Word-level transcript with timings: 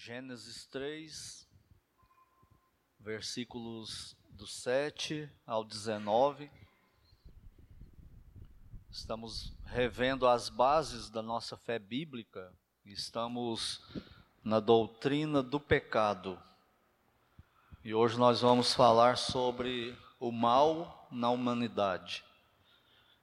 Gênesis 0.00 0.64
3, 0.66 1.48
versículos 3.00 4.16
do 4.30 4.46
7 4.46 5.28
ao 5.44 5.64
19. 5.64 6.48
Estamos 8.92 9.52
revendo 9.66 10.28
as 10.28 10.50
bases 10.50 11.10
da 11.10 11.20
nossa 11.20 11.56
fé 11.56 11.80
bíblica, 11.80 12.54
estamos 12.86 13.82
na 14.44 14.60
doutrina 14.60 15.42
do 15.42 15.58
pecado. 15.58 16.40
E 17.82 17.92
hoje 17.92 18.16
nós 18.16 18.40
vamos 18.40 18.72
falar 18.72 19.18
sobre 19.18 19.98
o 20.20 20.30
mal 20.30 21.08
na 21.10 21.28
humanidade. 21.28 22.24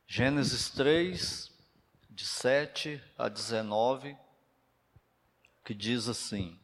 Gênesis 0.05 0.69
3, 0.71 1.49
de 2.09 2.25
7 2.25 3.01
a 3.17 3.29
19, 3.29 4.17
que 5.63 5.73
diz 5.73 6.09
assim: 6.09 6.59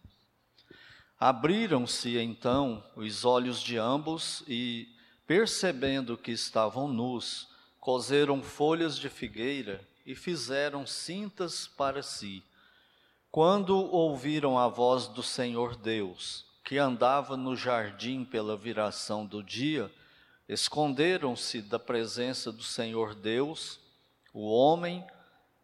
Abriram-se 1.23 2.17
então 2.17 2.83
os 2.95 3.25
olhos 3.25 3.61
de 3.61 3.77
ambos 3.77 4.43
e, 4.47 4.89
percebendo 5.27 6.17
que 6.17 6.31
estavam 6.31 6.87
nus, 6.87 7.47
coseram 7.79 8.41
folhas 8.41 8.97
de 8.97 9.07
figueira 9.07 9.87
e 10.03 10.15
fizeram 10.15 10.83
cintas 10.83 11.67
para 11.67 12.01
si. 12.01 12.43
Quando 13.29 13.77
ouviram 13.77 14.57
a 14.57 14.67
voz 14.67 15.05
do 15.05 15.21
Senhor 15.21 15.75
Deus, 15.75 16.43
que 16.63 16.79
andava 16.79 17.37
no 17.37 17.55
jardim 17.55 18.25
pela 18.25 18.57
viração 18.57 19.23
do 19.23 19.43
dia, 19.43 19.91
esconderam-se 20.49 21.61
da 21.61 21.77
presença 21.77 22.51
do 22.51 22.63
Senhor 22.63 23.13
Deus, 23.13 23.79
o 24.33 24.49
homem 24.49 25.05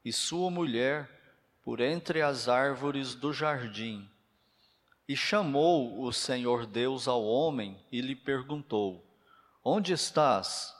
e 0.05 0.13
sua 0.13 0.51
mulher, 0.51 1.09
por 1.63 1.79
entre 1.79 2.21
as 2.21 2.47
árvores 2.47 3.15
do 3.15 3.33
jardim. 3.33 4.07
E 5.07 5.15
chamou 5.15 6.01
o 6.03 6.11
Senhor 6.11 6.65
Deus 6.65 7.07
ao 7.07 7.23
homem 7.23 7.77
e 7.89 8.01
lhe 8.01 8.15
perguntou: 8.15 9.05
Onde 9.63 9.93
estás? 9.93 10.75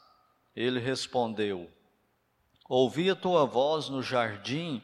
Ele 0.54 0.80
respondeu: 0.80 1.72
Ouvi 2.68 3.10
a 3.10 3.16
tua 3.16 3.46
voz 3.46 3.88
no 3.88 4.04
jardim 4.04 4.82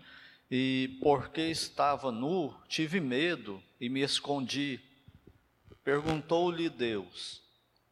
e, 0.49 0.97
porque 1.01 1.41
estava 1.41 2.09
nu, 2.09 2.55
tive 2.69 3.01
medo 3.01 3.61
e 3.81 3.89
me 3.89 3.99
escondi. 3.99 4.79
Perguntou-lhe 5.83 6.69
Deus: 6.69 7.41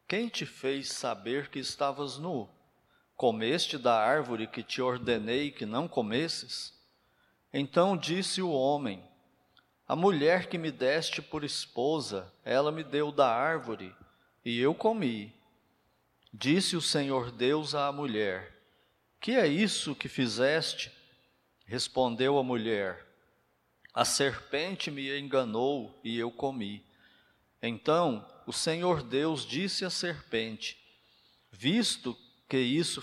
Quem 0.08 0.28
te 0.28 0.46
fez 0.46 0.90
saber 0.90 1.50
que 1.50 1.58
estavas 1.58 2.16
nu? 2.16 2.48
Comeste 3.14 3.76
da 3.76 3.94
árvore 3.94 4.46
que 4.46 4.62
te 4.62 4.80
ordenei 4.80 5.50
que 5.50 5.66
não 5.66 5.86
comesses? 5.86 6.72
Então 7.52 7.94
disse 7.94 8.40
o 8.40 8.50
homem: 8.50 9.04
a 9.92 9.94
mulher 9.94 10.46
que 10.46 10.56
me 10.56 10.70
deste 10.70 11.20
por 11.20 11.44
esposa, 11.44 12.32
ela 12.46 12.72
me 12.72 12.82
deu 12.82 13.12
da 13.12 13.28
árvore, 13.28 13.94
e 14.42 14.58
eu 14.58 14.74
comi. 14.74 15.30
Disse 16.32 16.76
o 16.76 16.80
Senhor 16.80 17.30
Deus 17.30 17.74
à 17.74 17.92
mulher: 17.92 18.58
Que 19.20 19.32
é 19.32 19.46
isso 19.46 19.94
que 19.94 20.08
fizeste? 20.08 20.90
Respondeu 21.66 22.38
a 22.38 22.42
mulher: 22.42 23.06
A 23.92 24.02
serpente 24.02 24.90
me 24.90 25.14
enganou 25.20 26.00
e 26.02 26.18
eu 26.18 26.30
comi. 26.30 26.82
Então 27.60 28.26
o 28.46 28.52
Senhor 28.52 29.02
Deus 29.02 29.44
disse 29.44 29.84
à 29.84 29.90
serpente: 29.90 30.82
Visto 31.50 32.16
que 32.48 32.56
isso 32.56 33.02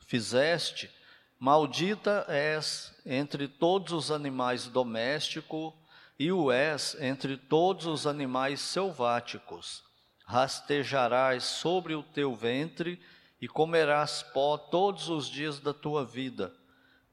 fizeste, 0.00 0.90
maldita 1.38 2.26
és 2.26 2.92
entre 3.06 3.46
todos 3.46 3.92
os 3.92 4.10
animais 4.10 4.66
domésticos 4.66 5.72
e 6.18 6.30
o 6.30 6.50
és 6.50 6.96
entre 7.00 7.36
todos 7.36 7.86
os 7.86 8.06
animais 8.06 8.60
selváticos. 8.60 9.82
Rastejarás 10.26 11.44
sobre 11.44 11.94
o 11.94 12.02
teu 12.02 12.34
ventre 12.34 13.00
e 13.40 13.48
comerás 13.48 14.22
pó 14.22 14.56
todos 14.56 15.08
os 15.08 15.28
dias 15.28 15.60
da 15.60 15.74
tua 15.74 16.04
vida. 16.04 16.54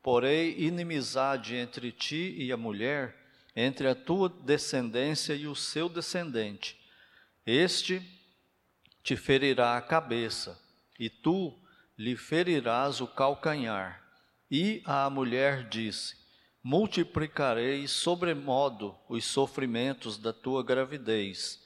Porém, 0.02 0.59
inimizade 0.62 1.56
entre 1.56 1.92
ti 1.92 2.36
e 2.38 2.52
a 2.52 2.58
mulher, 2.58 3.16
entre 3.56 3.88
a 3.88 3.96
tua 3.96 4.30
descendência 4.30 5.34
e 5.34 5.48
o 5.48 5.56
seu 5.56 5.90
descendente. 5.90 6.80
Este 7.46 8.02
te 9.04 9.16
ferirá 9.18 9.78
a 9.78 9.81
cabeça, 9.81 10.59
e 11.00 11.09
tu 11.09 11.59
lhe 11.98 12.16
ferirás 12.16 13.02
o 13.02 13.08
calcanhar. 13.08 14.02
E 14.50 14.81
a 14.86 15.09
mulher 15.09 15.68
disse: 15.68 16.21
multiplicarei 16.64 17.88
sobremodo 17.88 18.96
os 19.10 19.26
sofrimentos 19.26 20.18
da 20.18 20.32
tua 20.32 20.64
gravidez. 20.64 21.60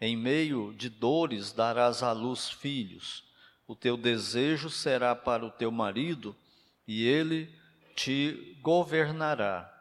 Em 0.00 0.16
meio 0.16 0.72
de 0.74 0.88
dores 0.88 1.52
darás 1.52 2.02
à 2.02 2.12
luz 2.12 2.48
filhos. 2.48 3.24
O 3.66 3.74
teu 3.74 3.96
desejo 3.96 4.70
será 4.70 5.14
para 5.14 5.44
o 5.44 5.50
teu 5.50 5.70
marido, 5.70 6.34
e 6.86 7.04
ele 7.04 7.52
te 7.94 8.56
governará. 8.62 9.74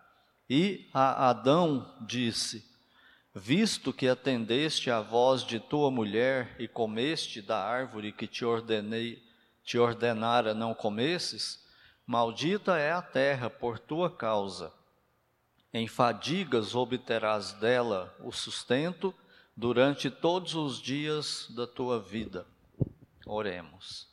E 0.50 0.90
a 0.94 1.30
Adão 1.30 1.96
disse: 2.02 2.66
Visto 3.34 3.94
que 3.94 4.08
atendeste 4.08 4.90
à 4.90 5.00
voz 5.00 5.44
de 5.44 5.60
tua 5.60 5.92
mulher 5.92 6.56
e 6.58 6.68
comeste 6.68 7.42
da 7.42 7.64
árvore 7.64 8.12
que 8.12 8.26
te 8.26 8.44
ordenei, 8.44 9.24
te 9.64 9.78
ordenara 9.78 10.54
não 10.54 10.74
comesses, 10.74 11.64
Maldita 12.08 12.78
é 12.78 12.94
a 12.94 13.02
terra 13.02 13.50
por 13.50 13.78
tua 13.78 14.10
causa. 14.10 14.72
Em 15.74 15.90
fadigas 15.90 16.74
obterás 16.74 17.52
dela 17.52 18.16
o 18.22 18.32
sustento 18.32 19.14
durante 19.54 20.10
todos 20.10 20.56
os 20.56 20.82
dias 20.82 21.48
da 21.50 21.68
tua 21.68 22.00
vida. 22.00 22.48
Oremos. 23.26 24.08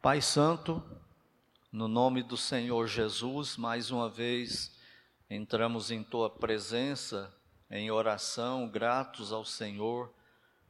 Pai 0.00 0.22
Santo, 0.22 0.82
no 1.70 1.86
nome 1.86 2.22
do 2.22 2.36
Senhor 2.36 2.86
Jesus, 2.86 3.58
mais 3.58 3.90
uma 3.90 4.08
vez 4.08 4.74
entramos 5.28 5.90
em 5.90 6.02
tua 6.02 6.30
presença 6.30 7.30
em 7.70 7.90
oração, 7.90 8.66
gratos 8.70 9.34
ao 9.34 9.44
Senhor 9.44 10.10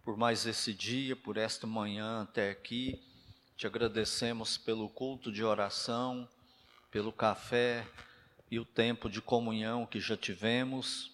por 0.02 0.16
mais 0.16 0.44
esse 0.44 0.74
dia, 0.74 1.14
por 1.14 1.36
esta 1.36 1.68
manhã 1.68 2.22
até 2.22 2.50
aqui 2.50 3.13
te 3.56 3.66
agradecemos 3.66 4.58
pelo 4.58 4.88
culto 4.88 5.30
de 5.30 5.44
oração, 5.44 6.28
pelo 6.90 7.12
café 7.12 7.86
e 8.50 8.58
o 8.58 8.64
tempo 8.64 9.08
de 9.08 9.22
comunhão 9.22 9.86
que 9.86 10.00
já 10.00 10.16
tivemos, 10.16 11.12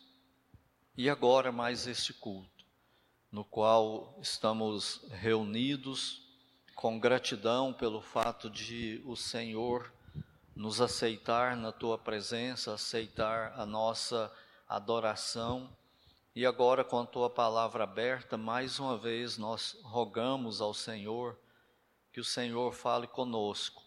e 0.97 1.09
agora 1.09 1.53
mais 1.53 1.87
este 1.87 2.13
culto, 2.15 2.65
no 3.31 3.45
qual 3.45 4.19
estamos 4.21 5.05
reunidos 5.11 6.27
com 6.75 6.99
gratidão 6.99 7.75
pelo 7.75 8.01
fato 8.01 8.49
de 8.49 9.03
o 9.05 9.15
Senhor 9.15 9.93
nos 10.57 10.81
aceitar 10.81 11.55
na 11.57 11.73
tua 11.73 11.99
presença, 11.99 12.73
aceitar 12.73 13.53
a 13.55 13.67
nossa 13.67 14.33
adoração. 14.67 15.71
E 16.35 16.47
agora, 16.47 16.83
com 16.83 17.01
a 17.01 17.07
tua 17.07 17.29
palavra 17.29 17.85
aberta, 17.85 18.37
mais 18.39 18.79
uma 18.79 18.97
vez 18.97 19.37
nós 19.37 19.79
rogamos 19.83 20.61
ao 20.61 20.73
Senhor 20.73 21.39
que 22.13 22.21
o 22.21 22.25
Senhor 22.25 22.73
fale 22.73 23.07
conosco, 23.07 23.83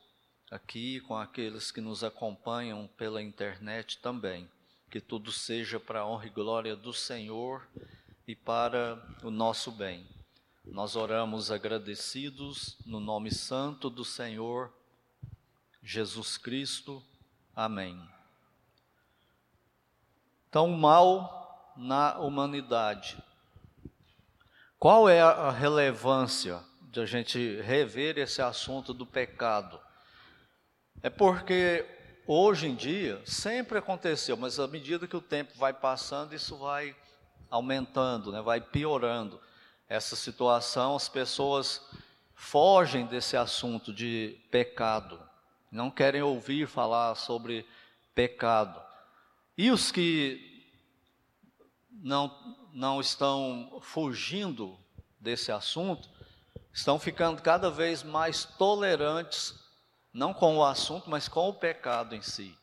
aqui 0.49 1.01
com 1.01 1.17
aqueles 1.17 1.71
que 1.71 1.81
nos 1.81 2.03
acompanham 2.03 2.87
pela 2.95 3.21
internet 3.21 3.99
também. 3.99 4.49
Que 4.89 5.01
tudo 5.01 5.31
seja 5.31 5.79
para 5.79 6.01
a 6.01 6.07
honra 6.07 6.27
e 6.27 6.29
glória 6.29 6.75
do 6.75 6.93
Senhor 6.93 7.67
e 8.27 8.35
para 8.35 9.01
o 9.23 9.31
nosso 9.31 9.71
bem. 9.71 10.07
Nós 10.63 10.95
oramos 10.95 11.51
agradecidos 11.51 12.77
no 12.85 12.99
nome 12.99 13.31
santo 13.31 13.89
do 13.89 14.05
Senhor 14.05 14.71
Jesus 15.81 16.37
Cristo. 16.37 17.03
Amém. 17.55 17.99
Então, 20.47 20.67
mal 20.69 21.73
na 21.75 22.17
humanidade. 22.19 23.17
Qual 24.79 25.09
é 25.09 25.21
a 25.21 25.49
relevância 25.49 26.63
de 26.93 26.99
a 26.99 27.07
gente 27.07 27.59
rever 27.61 28.19
esse 28.19 28.39
assunto 28.39 28.93
do 28.93 29.03
pecado. 29.03 29.81
É 31.01 31.09
porque 31.09 31.83
hoje 32.27 32.67
em 32.67 32.75
dia 32.75 33.19
sempre 33.25 33.79
aconteceu, 33.79 34.37
mas 34.37 34.59
à 34.59 34.67
medida 34.67 35.07
que 35.07 35.17
o 35.17 35.21
tempo 35.21 35.57
vai 35.57 35.73
passando, 35.73 36.35
isso 36.35 36.55
vai 36.55 36.95
aumentando, 37.49 38.31
né, 38.31 38.43
vai 38.43 38.61
piorando. 38.61 39.41
Essa 39.89 40.15
situação, 40.15 40.95
as 40.95 41.09
pessoas 41.09 41.81
fogem 42.35 43.07
desse 43.07 43.35
assunto 43.35 43.91
de 43.91 44.39
pecado, 44.51 45.19
não 45.71 45.89
querem 45.89 46.21
ouvir 46.21 46.67
falar 46.67 47.15
sobre 47.15 47.65
pecado. 48.13 48.79
E 49.57 49.71
os 49.71 49.91
que 49.91 50.63
não, 51.89 52.31
não 52.71 53.01
estão 53.01 53.79
fugindo 53.81 54.77
desse 55.19 55.51
assunto, 55.51 56.12
estão 56.73 56.97
ficando 56.97 57.41
cada 57.41 57.69
vez 57.69 58.01
mais 58.01 58.43
tolerantes, 58.43 59.53
não 60.11 60.33
com 60.33 60.57
o 60.57 60.65
assunto, 60.65 61.09
mas 61.09 61.27
com 61.27 61.49
o 61.49 61.53
pecado 61.53 62.15
em 62.15 62.21
si. 62.21 62.57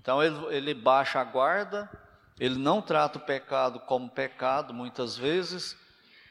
Então 0.00 0.22
ele, 0.22 0.36
ele 0.54 0.74
baixa 0.74 1.20
a 1.20 1.24
guarda, 1.24 1.90
ele 2.38 2.58
não 2.58 2.80
trata 2.80 3.18
o 3.18 3.22
pecado 3.22 3.80
como 3.80 4.08
pecado, 4.08 4.72
muitas 4.72 5.16
vezes, 5.16 5.76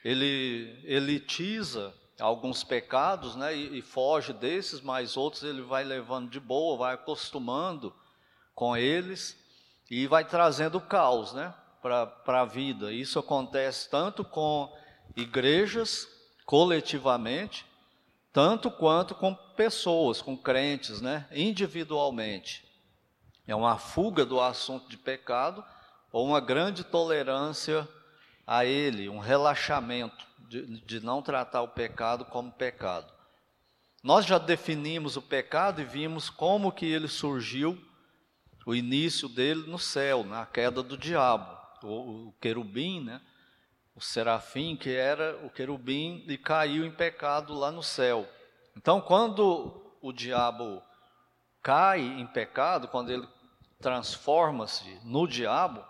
ele 0.03 0.81
elitiza 0.83 1.93
alguns 2.19 2.63
pecados 2.63 3.35
né, 3.35 3.55
e, 3.55 3.79
e 3.79 3.81
foge 3.81 4.33
desses, 4.33 4.81
mas 4.81 5.17
outros 5.17 5.43
ele 5.43 5.61
vai 5.61 5.83
levando 5.83 6.29
de 6.29 6.39
boa, 6.39 6.77
vai 6.77 6.93
acostumando 6.93 7.93
com 8.53 8.75
eles 8.75 9.37
e 9.89 10.07
vai 10.07 10.23
trazendo 10.23 10.79
caos 10.79 11.33
né, 11.33 11.53
para 11.81 12.41
a 12.41 12.45
vida. 12.45 12.91
Isso 12.91 13.19
acontece 13.19 13.89
tanto 13.89 14.23
com 14.23 14.71
igrejas, 15.15 16.07
coletivamente, 16.51 17.65
tanto 18.33 18.69
quanto 18.69 19.15
com 19.15 19.33
pessoas, 19.33 20.21
com 20.21 20.35
crentes, 20.35 20.99
né, 20.99 21.25
individualmente. 21.31 22.69
É 23.47 23.55
uma 23.55 23.77
fuga 23.77 24.25
do 24.25 24.41
assunto 24.41 24.89
de 24.89 24.97
pecado 24.97 25.63
ou 26.11 26.27
uma 26.27 26.41
grande 26.41 26.83
tolerância 26.83 27.87
a 28.45 28.65
ele, 28.65 29.07
um 29.07 29.19
relaxamento 29.19 30.27
de, 30.39 30.65
de 30.81 30.99
não 30.99 31.21
tratar 31.21 31.61
o 31.61 31.69
pecado 31.69 32.25
como 32.25 32.51
pecado. 32.51 33.13
Nós 34.03 34.25
já 34.25 34.37
definimos 34.37 35.15
o 35.15 35.21
pecado 35.21 35.79
e 35.79 35.85
vimos 35.85 36.29
como 36.29 36.73
que 36.73 36.85
ele 36.85 37.07
surgiu, 37.07 37.81
o 38.65 38.75
início 38.75 39.29
dele 39.29 39.69
no 39.69 39.79
céu, 39.79 40.25
na 40.25 40.45
queda 40.45 40.83
do 40.83 40.97
diabo, 40.97 41.57
o, 41.81 42.27
o 42.27 42.35
querubim, 42.41 42.99
né? 42.99 43.21
O 44.01 44.03
serafim, 44.03 44.75
que 44.75 44.89
era 44.89 45.37
o 45.45 45.49
querubim, 45.51 46.25
e 46.27 46.35
caiu 46.35 46.83
em 46.83 46.91
pecado 46.91 47.53
lá 47.53 47.71
no 47.71 47.83
céu. 47.83 48.27
Então, 48.75 48.99
quando 48.99 49.79
o 50.01 50.11
diabo 50.11 50.81
cai 51.61 51.99
em 52.01 52.25
pecado, 52.25 52.87
quando 52.87 53.11
ele 53.11 53.27
transforma-se 53.79 54.99
no 55.03 55.27
diabo, 55.27 55.85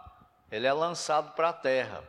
ele 0.52 0.68
é 0.68 0.74
lançado 0.74 1.34
para 1.36 1.50
a 1.50 1.54
terra. 1.54 2.04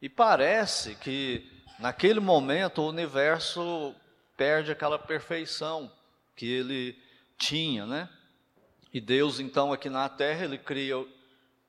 E 0.00 0.08
parece 0.08 0.94
que 0.94 1.44
naquele 1.80 2.20
momento 2.20 2.80
o 2.80 2.88
universo 2.88 3.96
perde 4.36 4.70
aquela 4.70 4.98
perfeição 4.98 5.90
que 6.36 6.46
ele 6.46 6.96
tinha, 7.36 7.84
né? 7.84 8.08
E 8.94 9.00
Deus 9.00 9.40
então 9.40 9.72
aqui 9.72 9.90
na 9.90 10.08
terra 10.08 10.44
ele 10.44 10.58
cria 10.58 11.04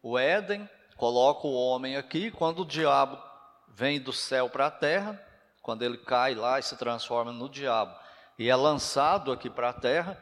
o 0.03 0.19
Éden, 0.19 0.69
coloca 0.95 1.47
o 1.47 1.53
homem 1.55 1.95
aqui, 1.95 2.29
quando 2.29 2.61
o 2.61 2.67
diabo 2.67 3.32
vem 3.73 3.99
do 3.99 4.13
céu 4.13 4.49
para 4.49 4.67
a 4.67 4.71
terra, 4.71 5.21
quando 5.61 5.83
ele 5.83 5.97
cai 5.97 6.35
lá 6.35 6.59
e 6.59 6.63
se 6.63 6.77
transforma 6.77 7.31
no 7.31 7.49
diabo 7.49 8.03
e 8.37 8.49
é 8.49 8.55
lançado 8.55 9.31
aqui 9.31 9.49
para 9.49 9.69
a 9.69 9.73
terra, 9.73 10.17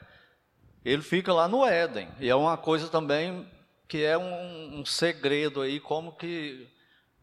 ele 0.83 1.01
fica 1.01 1.33
lá 1.33 1.47
no 1.47 1.65
Éden. 1.65 2.09
E 2.19 2.29
é 2.29 2.35
uma 2.35 2.57
coisa 2.57 2.87
também 2.89 3.49
que 3.87 4.03
é 4.03 4.17
um, 4.17 4.79
um 4.79 4.85
segredo 4.85 5.61
aí, 5.61 5.79
como 5.79 6.13
que, 6.13 6.67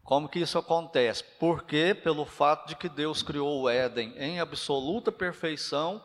como 0.03 0.29
que 0.29 0.39
isso 0.39 0.57
acontece. 0.57 1.23
Porque 1.39 1.93
pelo 1.93 2.25
fato 2.25 2.67
de 2.67 2.75
que 2.75 2.87
Deus 2.89 3.21
criou 3.21 3.61
o 3.61 3.69
Éden 3.69 4.13
em 4.17 4.39
absoluta 4.39 5.11
perfeição, 5.11 6.03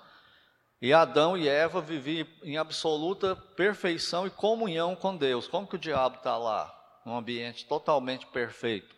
e 0.82 0.92
Adão 0.92 1.34
e 1.34 1.48
Eva 1.48 1.80
viviam 1.80 2.26
em 2.42 2.58
absoluta 2.58 3.34
perfeição 3.34 4.26
e 4.26 4.30
comunhão 4.30 4.94
com 4.94 5.16
Deus. 5.16 5.48
Como 5.48 5.66
que 5.66 5.76
o 5.76 5.78
diabo 5.78 6.16
está 6.16 6.36
lá, 6.36 6.74
num 7.06 7.16
ambiente 7.16 7.64
totalmente 7.64 8.26
perfeito? 8.26 8.93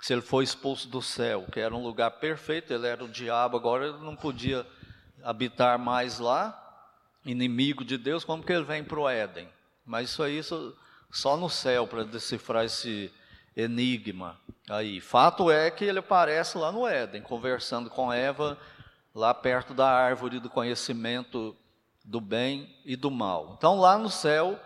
Se 0.00 0.12
ele 0.12 0.22
foi 0.22 0.44
expulso 0.44 0.88
do 0.88 1.02
céu, 1.02 1.46
que 1.50 1.58
era 1.58 1.74
um 1.74 1.82
lugar 1.82 2.10
perfeito, 2.12 2.72
ele 2.72 2.86
era 2.86 3.04
o 3.04 3.08
diabo, 3.08 3.56
agora 3.56 3.88
ele 3.88 3.98
não 3.98 4.14
podia 4.14 4.66
habitar 5.22 5.78
mais 5.78 6.18
lá, 6.18 6.64
inimigo 7.24 7.84
de 7.84 7.98
Deus, 7.98 8.24
como 8.24 8.42
que 8.42 8.52
ele 8.52 8.64
vem 8.64 8.84
para 8.84 9.00
o 9.00 9.08
Éden? 9.08 9.48
Mas 9.84 10.10
isso 10.10 10.22
aí 10.22 10.40
só 11.10 11.36
no 11.36 11.50
céu 11.50 11.86
para 11.86 12.04
decifrar 12.04 12.64
esse 12.64 13.12
enigma 13.56 14.38
aí. 14.70 15.00
Fato 15.00 15.50
é 15.50 15.70
que 15.70 15.84
ele 15.84 15.98
aparece 15.98 16.56
lá 16.56 16.70
no 16.70 16.86
Éden, 16.86 17.22
conversando 17.22 17.90
com 17.90 18.12
Eva, 18.12 18.56
lá 19.12 19.34
perto 19.34 19.74
da 19.74 19.90
árvore 19.90 20.38
do 20.38 20.48
conhecimento 20.48 21.56
do 22.04 22.20
bem 22.20 22.72
e 22.84 22.94
do 22.94 23.10
mal. 23.10 23.56
Então 23.58 23.80
lá 23.80 23.98
no 23.98 24.08
céu 24.08 24.58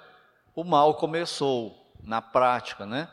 o 0.55 0.63
mal 0.63 0.95
começou 0.95 1.91
na 2.03 2.21
prática, 2.21 2.85
né? 2.85 3.09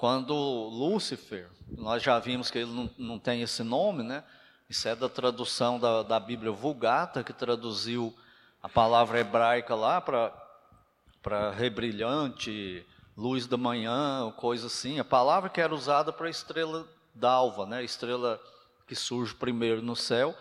Quando 0.00 0.32
Lúcifer, 0.34 1.46
nós 1.76 2.02
já 2.02 2.18
vimos 2.18 2.50
que 2.50 2.56
ele 2.56 2.72
não, 2.72 2.90
não 2.96 3.18
tem 3.18 3.42
esse 3.42 3.62
nome, 3.62 4.02
né? 4.02 4.24
Isso 4.66 4.88
é 4.88 4.96
da 4.96 5.10
tradução 5.10 5.78
da, 5.78 6.02
da 6.02 6.18
Bíblia 6.18 6.50
Vulgata, 6.50 7.22
que 7.22 7.34
traduziu 7.34 8.16
a 8.62 8.66
palavra 8.66 9.20
hebraica 9.20 9.74
lá 9.74 10.00
para 10.00 11.50
rebrilhante, 11.50 12.82
luz 13.14 13.46
da 13.46 13.58
manhã, 13.58 14.32
coisa 14.38 14.68
assim. 14.68 14.98
A 14.98 15.04
palavra 15.04 15.50
que 15.50 15.60
era 15.60 15.74
usada 15.74 16.10
para 16.10 16.30
estrela 16.30 16.88
d'alva, 17.14 17.66
né? 17.66 17.84
Estrela 17.84 18.40
que 18.86 18.94
surge 18.94 19.34
primeiro 19.34 19.82
no 19.82 19.94
céu. 19.94 20.34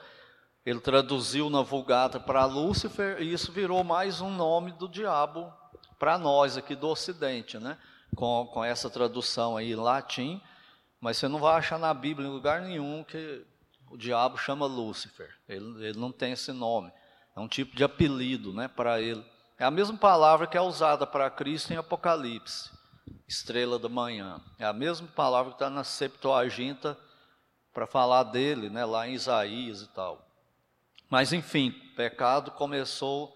Ele 0.65 0.79
traduziu 0.79 1.49
na 1.49 1.63
Vulgata 1.63 2.17
para 2.17 2.45
Lúcifer 2.45 3.21
e 3.21 3.33
isso 3.33 3.51
virou 3.51 3.83
mais 3.83 4.21
um 4.21 4.33
nome 4.33 4.71
do 4.71 4.87
diabo 4.87 5.51
para 5.99 6.17
nós 6.17 6.55
aqui 6.55 6.77
do 6.77 6.87
Ocidente, 6.87 7.59
né? 7.59 7.77
Com, 8.15 8.49
com 8.51 8.63
essa 8.63 8.89
tradução 8.89 9.55
aí 9.55 9.71
em 9.71 9.75
latim, 9.75 10.41
mas 10.99 11.17
você 11.17 11.27
não 11.27 11.39
vai 11.39 11.55
achar 11.57 11.79
na 11.79 11.93
Bíblia 11.93 12.27
em 12.27 12.31
lugar 12.31 12.61
nenhum 12.61 13.03
que 13.03 13.45
o 13.89 13.97
diabo 13.97 14.37
chama 14.37 14.65
Lúcifer. 14.65 15.33
Ele, 15.47 15.85
ele 15.85 15.97
não 15.97 16.11
tem 16.11 16.33
esse 16.33 16.51
nome. 16.51 16.91
É 17.35 17.39
um 17.39 17.47
tipo 17.47 17.75
de 17.75 17.83
apelido, 17.83 18.53
né, 18.53 18.67
para 18.67 19.01
ele. 19.01 19.23
É 19.57 19.65
a 19.65 19.71
mesma 19.71 19.97
palavra 19.97 20.47
que 20.47 20.57
é 20.57 20.61
usada 20.61 21.05
para 21.05 21.29
Cristo 21.29 21.71
em 21.71 21.77
Apocalipse, 21.77 22.71
estrela 23.27 23.79
da 23.79 23.89
manhã. 23.89 24.41
É 24.57 24.65
a 24.65 24.73
mesma 24.73 25.07
palavra 25.07 25.51
que 25.51 25.55
está 25.55 25.69
na 25.69 25.83
Septuaginta 25.83 26.97
para 27.73 27.87
falar 27.87 28.23
dele, 28.23 28.69
né, 28.69 28.85
lá 28.85 29.07
em 29.07 29.13
Isaías 29.13 29.81
e 29.81 29.87
tal. 29.87 30.25
Mas 31.09 31.33
enfim, 31.33 31.69
o 31.69 31.95
pecado 31.95 32.51
começou 32.51 33.35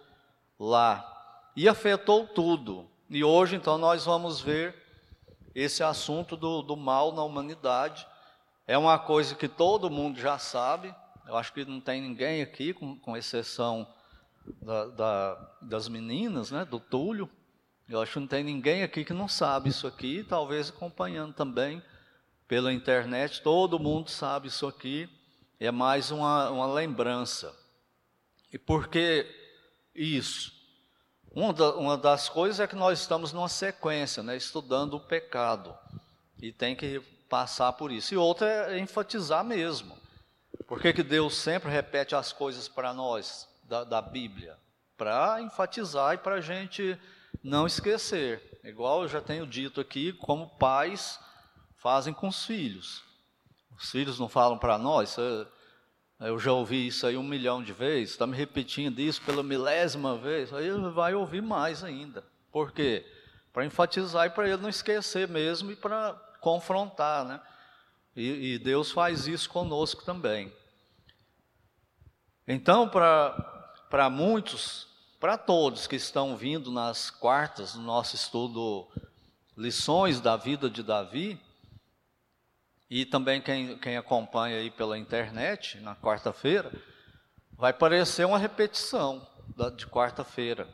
lá 0.59 1.09
e 1.55 1.67
afetou 1.67 2.27
tudo. 2.27 2.89
E 3.15 3.23
hoje, 3.23 3.55
então, 3.55 3.77
nós 3.77 4.05
vamos 4.05 4.41
ver 4.41 4.73
esse 5.53 5.83
assunto 5.83 6.35
do, 6.35 6.63
do 6.63 6.75
mal 6.75 7.11
na 7.11 7.21
humanidade. 7.21 8.07
É 8.65 8.75
uma 8.75 8.97
coisa 8.97 9.35
que 9.35 9.47
todo 9.47 9.87
mundo 9.87 10.19
já 10.19 10.39
sabe. 10.39 10.91
Eu 11.27 11.37
acho 11.37 11.53
que 11.53 11.63
não 11.63 11.79
tem 11.79 12.01
ninguém 12.01 12.41
aqui, 12.41 12.73
com, 12.73 12.97
com 12.97 13.15
exceção 13.15 13.87
da, 14.59 14.85
da, 14.87 15.51
das 15.61 15.87
meninas, 15.87 16.49
né, 16.49 16.65
do 16.65 16.79
Túlio. 16.79 17.29
Eu 17.87 18.01
acho 18.01 18.13
que 18.13 18.19
não 18.19 18.25
tem 18.25 18.43
ninguém 18.43 18.81
aqui 18.81 19.05
que 19.05 19.13
não 19.13 19.27
sabe 19.27 19.69
isso 19.69 19.85
aqui, 19.85 20.25
talvez 20.27 20.69
acompanhando 20.69 21.35
também 21.35 21.83
pela 22.47 22.73
internet, 22.73 23.43
todo 23.43 23.77
mundo 23.77 24.09
sabe 24.09 24.47
isso 24.47 24.65
aqui, 24.65 25.07
é 25.59 25.69
mais 25.69 26.09
uma, 26.09 26.49
uma 26.49 26.65
lembrança. 26.65 27.55
E 28.51 28.57
por 28.57 28.87
que 28.87 29.27
isso? 29.93 30.51
Uma, 31.33 31.51
da, 31.51 31.73
uma 31.75 31.97
das 31.97 32.29
coisas 32.29 32.59
é 32.59 32.67
que 32.67 32.75
nós 32.75 32.99
estamos 32.99 33.33
numa 33.33 33.49
sequência, 33.49 34.21
né, 34.21 34.37
estudando 34.37 34.95
o 34.95 34.99
pecado, 34.99 35.75
e 36.41 36.51
tem 36.51 36.75
que 36.75 36.99
passar 37.27 37.73
por 37.73 37.91
isso. 37.91 38.13
E 38.13 38.17
outra 38.17 38.47
é 38.73 38.79
enfatizar 38.79 39.43
mesmo. 39.43 39.97
Por 40.67 40.79
que, 40.79 40.93
que 40.93 41.03
Deus 41.03 41.35
sempre 41.35 41.71
repete 41.71 42.15
as 42.15 42.31
coisas 42.31 42.67
para 42.67 42.93
nós? 42.93 43.47
da, 43.63 43.83
da 43.83 44.01
Bíblia, 44.01 44.57
para 44.97 45.41
enfatizar 45.41 46.13
e 46.13 46.17
para 46.17 46.35
a 46.35 46.41
gente 46.41 46.97
não 47.43 47.65
esquecer. 47.65 48.59
Igual 48.63 49.03
eu 49.03 49.07
já 49.07 49.21
tenho 49.21 49.47
dito 49.47 49.81
aqui, 49.81 50.13
como 50.13 50.57
pais 50.57 51.19
fazem 51.77 52.13
com 52.13 52.27
os 52.27 52.45
filhos. 52.45 53.03
Os 53.75 53.89
filhos 53.89 54.19
não 54.19 54.29
falam 54.29 54.57
para 54.57 54.77
nós, 54.77 55.17
eu 56.19 56.39
já 56.39 56.51
ouvi 56.51 56.87
isso 56.87 57.05
aí 57.05 57.17
um 57.17 57.23
milhão 57.23 57.61
de 57.61 57.73
vezes, 57.73 58.11
está 58.11 58.25
me 58.25 58.35
repetindo 58.35 58.99
isso 58.99 59.21
pela 59.21 59.43
milésima 59.43 60.17
vez, 60.17 60.53
aí 60.53 60.69
vai 60.93 61.13
ouvir 61.13 61.41
mais 61.41 61.83
ainda. 61.83 62.23
Por 62.51 62.71
quê? 62.71 63.05
Para 63.51 63.65
enfatizar 63.65 64.27
e 64.27 64.29
para 64.29 64.47
ele 64.47 64.61
não 64.61 64.69
esquecer 64.69 65.27
mesmo 65.27 65.71
e 65.71 65.75
para 65.75 66.13
confrontar, 66.39 67.25
né? 67.25 67.41
E, 68.15 68.53
e 68.53 68.59
Deus 68.59 68.91
faz 68.91 69.27
isso 69.27 69.49
conosco 69.49 70.03
também. 70.05 70.53
Então, 72.47 72.87
para 72.87 74.09
muitos, 74.09 74.87
para 75.19 75.37
todos 75.37 75.87
que 75.87 75.95
estão 75.95 76.35
vindo 76.35 76.71
nas 76.71 77.09
quartas 77.09 77.73
do 77.73 77.81
nosso 77.81 78.15
estudo 78.15 78.87
Lições 79.55 80.19
da 80.19 80.35
Vida 80.35 80.69
de 80.69 80.83
Davi, 80.83 81.39
e 82.95 83.05
também 83.05 83.41
quem, 83.41 83.75
quem 83.79 83.97
acompanha 83.97 84.57
aí 84.57 84.69
pela 84.69 84.99
internet, 84.99 85.79
na 85.79 85.95
quarta-feira, 85.95 86.71
vai 87.53 87.73
parecer 87.73 88.23
uma 88.23 88.37
repetição 88.37 89.27
da, 89.57 89.71
de 89.71 89.87
quarta-feira. 89.87 90.67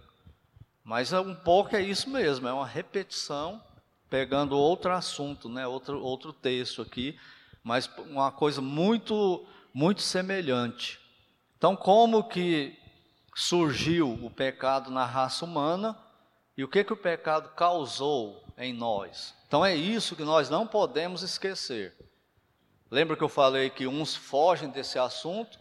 Mas 0.83 1.13
é 1.13 1.19
um 1.21 1.33
pouco 1.33 1.77
é 1.77 1.81
isso 1.81 2.09
mesmo, 2.09 2.45
é 2.45 2.51
uma 2.51 2.67
repetição, 2.67 3.63
pegando 4.09 4.57
outro 4.57 4.91
assunto, 4.91 5.47
né, 5.47 5.65
outro, 5.65 6.03
outro 6.03 6.33
texto 6.33 6.81
aqui, 6.81 7.17
mas 7.63 7.89
uma 8.09 8.33
coisa 8.33 8.59
muito, 8.59 9.47
muito 9.73 10.01
semelhante. 10.01 10.99
Então, 11.57 11.73
como 11.73 12.27
que 12.27 12.77
surgiu 13.33 14.11
o 14.11 14.29
pecado 14.29 14.91
na 14.91 15.05
raça 15.05 15.45
humana 15.45 15.97
e 16.57 16.65
o 16.65 16.67
que, 16.67 16.83
que 16.83 16.91
o 16.91 16.97
pecado 16.97 17.47
causou 17.55 18.43
em 18.57 18.73
nós. 18.73 19.33
Então 19.47 19.65
é 19.65 19.73
isso 19.73 20.17
que 20.17 20.23
nós 20.23 20.49
não 20.49 20.67
podemos 20.67 21.23
esquecer. 21.23 22.08
Lembra 22.91 23.15
que 23.15 23.23
eu 23.23 23.29
falei 23.29 23.69
que 23.69 23.85
uns 23.85 24.15
fogem 24.15 24.69
desse 24.69 24.97
assunto 24.97 25.59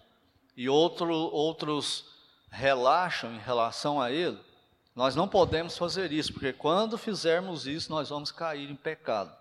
e 0.56 0.68
outro, 0.68 1.12
outros 1.12 2.06
relaxam 2.50 3.34
em 3.34 3.38
relação 3.38 4.00
a 4.00 4.10
ele? 4.10 4.38
Nós 4.96 5.14
não 5.14 5.28
podemos 5.28 5.76
fazer 5.76 6.10
isso, 6.10 6.32
porque 6.32 6.52
quando 6.52 6.98
fizermos 6.98 7.66
isso, 7.66 7.90
nós 7.90 8.08
vamos 8.08 8.32
cair 8.32 8.70
em 8.70 8.74
pecado. 8.74 9.36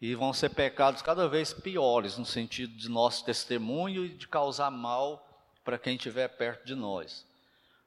E 0.00 0.14
vão 0.14 0.32
ser 0.32 0.48
pecados 0.48 1.02
cada 1.02 1.28
vez 1.28 1.52
piores, 1.52 2.16
no 2.16 2.24
sentido 2.24 2.74
de 2.74 2.88
nosso 2.88 3.24
testemunho 3.24 4.06
e 4.06 4.08
de 4.08 4.26
causar 4.26 4.70
mal 4.70 5.24
para 5.62 5.78
quem 5.78 5.96
estiver 5.96 6.26
perto 6.28 6.64
de 6.64 6.74
nós. 6.74 7.26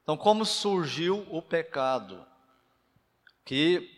Então, 0.03 0.15
como 0.15 0.45
surgiu 0.45 1.27
o 1.31 1.41
pecado? 1.41 2.25
Que 3.43 3.89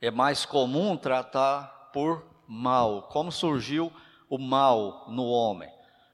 é 0.00 0.10
mais 0.10 0.44
comum 0.44 0.96
tratar 0.96 1.90
por 1.92 2.24
mal. 2.46 3.04
Como 3.04 3.32
surgiu 3.32 3.92
o 4.30 4.38
mal 4.38 5.06
no 5.08 5.26
homem? 5.26 5.70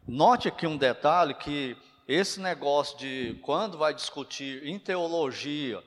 Note 0.08 0.48
aqui 0.48 0.66
um 0.66 0.76
detalhe 0.76 1.34
que 1.34 1.76
esse 2.08 2.40
negócio 2.40 2.96
de 2.96 3.38
quando 3.42 3.76
vai 3.76 3.92
discutir 3.92 4.66
em 4.66 4.78
teologia, 4.78 5.84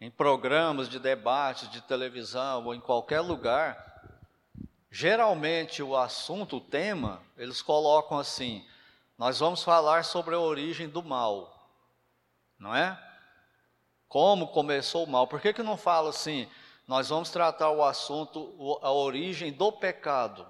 em 0.00 0.10
programas 0.10 0.88
de 0.88 0.98
debate 0.98 1.68
de 1.68 1.80
televisão 1.80 2.66
ou 2.66 2.74
em 2.74 2.80
qualquer 2.80 3.20
lugar, 3.20 4.02
geralmente 4.90 5.82
o 5.82 5.96
assunto, 5.96 6.58
o 6.58 6.60
tema, 6.60 7.22
eles 7.38 7.62
colocam 7.62 8.18
assim: 8.18 8.66
nós 9.16 9.38
vamos 9.38 9.62
falar 9.62 10.04
sobre 10.04 10.34
a 10.34 10.40
origem 10.40 10.88
do 10.88 11.02
mal, 11.02 11.70
não 12.58 12.74
é? 12.74 13.00
Como 14.08 14.48
começou 14.48 15.04
o 15.04 15.10
mal? 15.10 15.26
Por 15.26 15.40
que, 15.40 15.54
que 15.54 15.62
não 15.62 15.78
fala 15.78 16.10
assim? 16.10 16.46
Nós 16.86 17.08
vamos 17.08 17.30
tratar 17.30 17.70
o 17.70 17.82
assunto, 17.82 18.78
a 18.82 18.92
origem 18.92 19.50
do 19.50 19.72
pecado. 19.72 20.46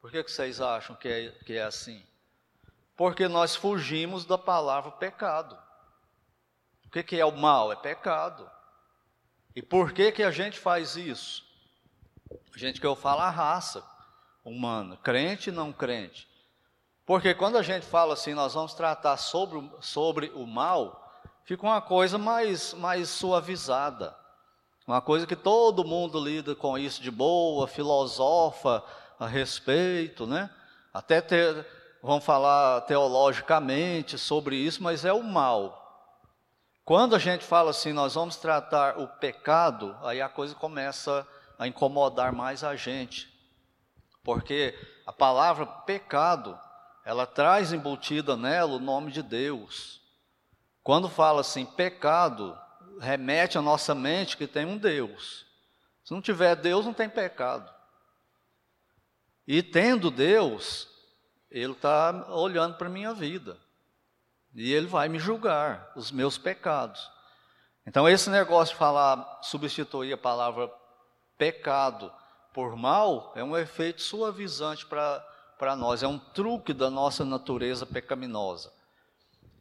Por 0.00 0.10
que, 0.10 0.24
que 0.24 0.32
vocês 0.32 0.60
acham 0.60 0.96
que 0.96 1.08
é, 1.08 1.30
que 1.44 1.52
é 1.54 1.62
assim? 1.62 2.02
Porque 2.96 3.28
nós 3.28 3.54
fugimos 3.54 4.24
da 4.24 4.38
palavra 4.38 4.90
pecado. 4.92 5.58
O 6.86 6.90
que, 6.90 7.02
que 7.02 7.20
é 7.20 7.24
o 7.24 7.32
mal? 7.32 7.70
É 7.70 7.76
pecado. 7.76 8.50
E 9.54 9.62
por 9.62 9.92
que, 9.92 10.10
que 10.12 10.22
a 10.22 10.30
gente 10.30 10.58
faz 10.58 10.96
isso? 10.96 11.44
A 12.54 12.58
gente 12.58 12.80
falo 12.96 13.20
a 13.20 13.30
raça 13.30 13.84
humana, 14.44 14.96
crente 14.96 15.50
e 15.50 15.52
não 15.52 15.72
crente. 15.72 16.28
Porque 17.04 17.34
quando 17.34 17.58
a 17.58 17.62
gente 17.62 17.84
fala 17.84 18.14
assim, 18.14 18.34
nós 18.34 18.54
vamos 18.54 18.72
tratar 18.72 19.16
sobre, 19.16 19.70
sobre 19.80 20.30
o 20.30 20.46
mal, 20.46 21.12
fica 21.44 21.62
uma 21.62 21.80
coisa 21.80 22.16
mais, 22.16 22.72
mais 22.74 23.08
suavizada. 23.08 24.16
Uma 24.86 25.00
coisa 25.00 25.26
que 25.26 25.36
todo 25.36 25.84
mundo 25.84 26.18
lida 26.18 26.54
com 26.54 26.78
isso 26.78 27.02
de 27.02 27.10
boa, 27.10 27.68
filosofa 27.68 28.82
a 29.20 29.26
respeito, 29.26 30.26
né? 30.26 30.48
Até 30.94 31.20
ter, 31.20 31.66
vão 32.02 32.22
falar 32.22 32.80
teologicamente 32.82 34.16
sobre 34.16 34.56
isso, 34.56 34.82
mas 34.82 35.04
é 35.04 35.12
o 35.12 35.22
mal. 35.22 35.76
Quando 36.86 37.14
a 37.14 37.18
gente 37.18 37.44
fala 37.44 37.70
assim, 37.70 37.92
nós 37.92 38.14
vamos 38.14 38.36
tratar 38.36 38.98
o 38.98 39.06
pecado, 39.06 39.94
aí 40.02 40.22
a 40.22 40.28
coisa 40.28 40.54
começa 40.54 41.28
a 41.58 41.68
incomodar 41.68 42.32
mais 42.32 42.64
a 42.64 42.74
gente. 42.74 43.28
Porque 44.24 44.74
a 45.06 45.12
palavra 45.12 45.66
pecado, 45.66 46.58
ela 47.04 47.26
traz 47.26 47.74
embutida 47.74 48.36
nela 48.36 48.72
o 48.72 48.80
nome 48.80 49.12
de 49.12 49.22
Deus. 49.22 50.00
Quando 50.82 51.10
fala 51.10 51.42
assim, 51.42 51.66
pecado, 51.66 52.58
remete 52.98 53.58
à 53.58 53.62
nossa 53.62 53.94
mente 53.94 54.36
que 54.36 54.46
tem 54.46 54.64
um 54.64 54.78
Deus. 54.78 55.44
Se 56.02 56.12
não 56.12 56.22
tiver 56.22 56.56
Deus, 56.56 56.86
não 56.86 56.94
tem 56.94 57.08
pecado. 57.08 57.70
E 59.52 59.64
tendo 59.64 60.12
Deus, 60.12 60.86
ele 61.50 61.72
está 61.72 62.24
olhando 62.28 62.76
para 62.76 62.86
a 62.86 62.90
minha 62.90 63.12
vida. 63.12 63.58
E 64.54 64.72
ele 64.72 64.86
vai 64.86 65.08
me 65.08 65.18
julgar 65.18 65.90
os 65.96 66.12
meus 66.12 66.38
pecados. 66.38 67.10
Então, 67.84 68.08
esse 68.08 68.30
negócio 68.30 68.74
de 68.74 68.78
falar, 68.78 69.40
substituir 69.42 70.12
a 70.12 70.16
palavra 70.16 70.72
pecado 71.36 72.12
por 72.54 72.76
mal, 72.76 73.32
é 73.34 73.42
um 73.42 73.56
efeito 73.56 74.02
suavizante 74.02 74.86
para 74.86 75.74
nós, 75.76 76.04
é 76.04 76.06
um 76.06 76.16
truque 76.16 76.72
da 76.72 76.88
nossa 76.88 77.24
natureza 77.24 77.84
pecaminosa. 77.84 78.72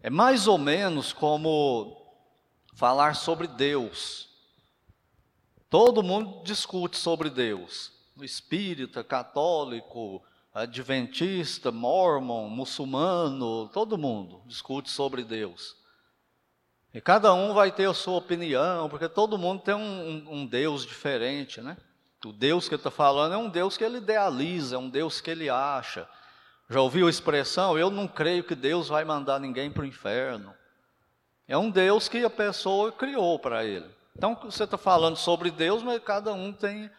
É 0.04 0.10
mais 0.12 0.46
ou 0.46 0.60
menos 0.60 1.12
como 1.12 2.16
falar 2.76 3.16
sobre 3.16 3.48
Deus. 3.48 4.30
Todo 5.68 6.04
mundo 6.04 6.44
discute 6.44 6.96
sobre 6.96 7.32
Deus. 7.32 7.98
Espírita, 8.24 9.04
católico, 9.04 10.24
adventista, 10.54 11.72
mormon, 11.72 12.50
muçulmano, 12.50 13.70
todo 13.70 13.98
mundo 13.98 14.42
discute 14.46 14.90
sobre 14.90 15.24
Deus. 15.24 15.78
E 16.94 17.00
cada 17.00 17.34
um 17.34 17.54
vai 17.54 17.72
ter 17.72 17.88
a 17.88 17.94
sua 17.94 18.18
opinião, 18.18 18.90
porque 18.90 19.08
todo 19.08 19.38
mundo 19.38 19.62
tem 19.62 19.76
um, 19.76 19.80
um, 19.80 20.34
um 20.40 20.46
Deus 20.46 20.86
diferente, 20.86 21.62
né? 21.62 21.78
O 22.26 22.34
Deus 22.34 22.68
que 22.68 22.74
ele 22.76 22.80
está 22.80 22.92
falando 22.92 23.34
é 23.34 23.38
um 23.38 23.50
Deus 23.50 23.78
que 23.78 23.84
ele 23.84 23.98
idealiza, 23.98 24.76
é 24.76 24.80
um 24.80 24.90
Deus 24.90 25.22
que 25.22 25.30
ele 25.30 25.50
acha. 25.50 26.08
Já 26.70 26.82
ouviu 26.82 27.08
a 27.08 27.10
expressão? 27.10 27.78
Eu 27.78 27.90
não 27.90 28.08
creio 28.08 28.44
que 28.44 28.56
Deus 28.56 28.90
vai 28.90 29.06
mandar 29.06 29.40
ninguém 29.40 29.72
para 29.72 29.84
o 29.84 29.86
inferno. 29.86 30.54
É 31.48 31.58
um 31.58 31.70
Deus 31.70 32.10
que 32.10 32.24
a 32.24 32.30
pessoa 32.30 32.92
criou 32.92 33.40
para 33.40 33.64
ele. 33.64 33.88
Então 34.16 34.36
você 34.36 34.66
está 34.66 34.78
falando 34.78 35.16
sobre 35.16 35.50
Deus, 35.50 35.82
mas 35.82 36.04
cada 36.04 36.34
um 36.34 36.52
tem 36.52 36.92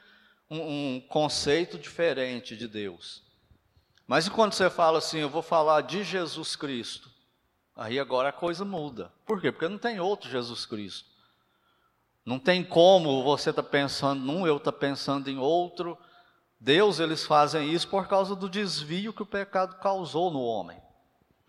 um, 0.50 0.96
um 0.96 1.00
conceito 1.00 1.78
diferente 1.78 2.56
de 2.56 2.66
Deus. 2.66 3.22
Mas 4.06 4.26
e 4.26 4.30
quando 4.30 4.54
você 4.54 4.68
fala 4.68 4.98
assim, 4.98 5.18
eu 5.18 5.30
vou 5.30 5.42
falar 5.42 5.82
de 5.82 6.02
Jesus 6.02 6.56
Cristo? 6.56 7.08
Aí 7.76 7.98
agora 7.98 8.30
a 8.30 8.32
coisa 8.32 8.64
muda. 8.64 9.12
Por 9.24 9.40
quê? 9.40 9.52
Porque 9.52 9.68
não 9.68 9.78
tem 9.78 10.00
outro 10.00 10.28
Jesus 10.28 10.66
Cristo. 10.66 11.08
Não 12.26 12.38
tem 12.38 12.62
como 12.62 13.22
você 13.22 13.50
estar 13.50 13.62
tá 13.62 13.68
pensando 13.68 14.20
num, 14.20 14.46
eu 14.46 14.56
estar 14.56 14.72
tá 14.72 14.78
pensando 14.78 15.30
em 15.30 15.38
outro. 15.38 15.96
Deus, 16.58 17.00
eles 17.00 17.24
fazem 17.24 17.72
isso 17.72 17.88
por 17.88 18.06
causa 18.06 18.36
do 18.36 18.50
desvio 18.50 19.12
que 19.12 19.22
o 19.22 19.26
pecado 19.26 19.76
causou 19.76 20.30
no 20.30 20.42
homem. 20.42 20.80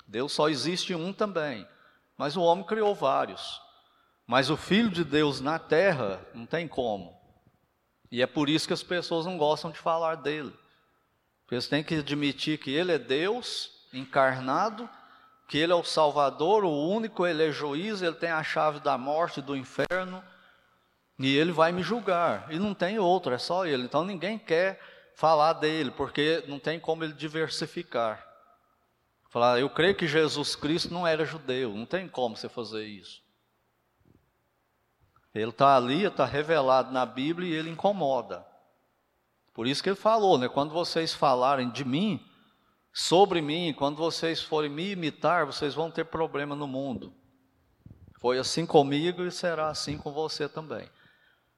Deus 0.08 0.32
só 0.32 0.48
existe 0.48 0.94
um 0.94 1.12
também, 1.12 1.68
mas 2.18 2.38
o 2.38 2.42
homem 2.42 2.66
criou 2.66 2.96
vários. 2.96 3.62
Mas 4.26 4.50
o 4.50 4.56
Filho 4.56 4.90
de 4.90 5.04
Deus 5.04 5.42
na 5.42 5.60
terra, 5.60 6.26
não 6.34 6.46
tem 6.46 6.68
como. 6.68 7.21
E 8.12 8.22
é 8.22 8.28
por 8.28 8.50
isso 8.50 8.68
que 8.68 8.74
as 8.74 8.84
pessoas 8.84 9.26
não 9.26 9.38
gostam 9.38 9.72
de 9.72 9.80
falar 9.80 10.16
dele. 10.16 10.54
Eles 11.50 11.68
têm 11.68 11.84
que 11.84 11.96
admitir 11.96 12.58
que 12.58 12.72
Ele 12.72 12.94
é 12.94 12.98
Deus 12.98 13.72
encarnado, 13.94 14.90
que 15.48 15.58
Ele 15.58 15.74
é 15.74 15.76
o 15.76 15.84
Salvador, 15.84 16.64
o 16.64 16.90
único, 16.90 17.26
Ele 17.26 17.48
é 17.48 17.52
juiz, 17.52 18.02
Ele 18.02 18.16
tem 18.16 18.30
a 18.30 18.42
chave 18.42 18.80
da 18.80 18.98
morte 18.98 19.42
do 19.42 19.56
inferno, 19.56 20.24
e 21.20 21.36
Ele 21.36 21.52
vai 21.52 21.74
me 21.74 21.84
julgar. 21.84 22.48
E 22.50 22.58
não 22.58 22.74
tem 22.74 23.00
outro, 23.00 23.34
é 23.34 23.38
só 23.38 23.66
Ele. 23.66 23.84
Então 23.84 24.06
ninguém 24.06 24.40
quer 24.40 24.80
falar 25.14 25.54
dele, 25.54 25.92
porque 25.92 26.44
não 26.48 26.58
tem 26.58 26.80
como 26.80 27.04
Ele 27.04 27.14
diversificar. 27.14 28.26
Falar, 29.30 29.60
eu 29.60 29.70
creio 29.70 29.96
que 29.96 30.08
Jesus 30.08 30.56
Cristo 30.56 30.94
não 30.94 31.06
era 31.06 31.26
judeu, 31.26 31.74
não 31.74 31.86
tem 31.86 32.08
como 32.08 32.36
você 32.36 32.50
fazer 32.50 32.86
isso. 32.86 33.22
Ele 35.34 35.50
está 35.50 35.76
ali, 35.76 36.04
está 36.04 36.26
revelado 36.26 36.92
na 36.92 37.06
Bíblia 37.06 37.50
e 37.50 37.54
ele 37.54 37.70
incomoda. 37.70 38.46
Por 39.54 39.68
isso 39.68 39.82
que 39.82 39.90
ele 39.90 39.96
falou, 39.96 40.38
né? 40.38 40.50
Quando 40.50 40.72
vocês 40.72 41.14
falarem 41.14 41.70
de 41.70 41.86
mim, 41.86 42.26
sobre 42.94 43.42
mim, 43.42 43.74
quando 43.74 43.98
vocês 43.98 44.42
forem 44.42 44.70
me 44.70 44.92
imitar, 44.92 45.46
vocês 45.46 45.74
vão 45.74 45.90
ter 45.90 46.06
problema 46.06 46.56
no 46.56 46.68
mundo. 46.68 47.14
Foi 48.20 48.38
assim 48.38 48.66
comigo 48.66 49.24
e 49.24 49.32
será 49.32 49.70
assim 49.70 49.98
com 49.98 50.12
você 50.12 50.48
também. 50.48 50.90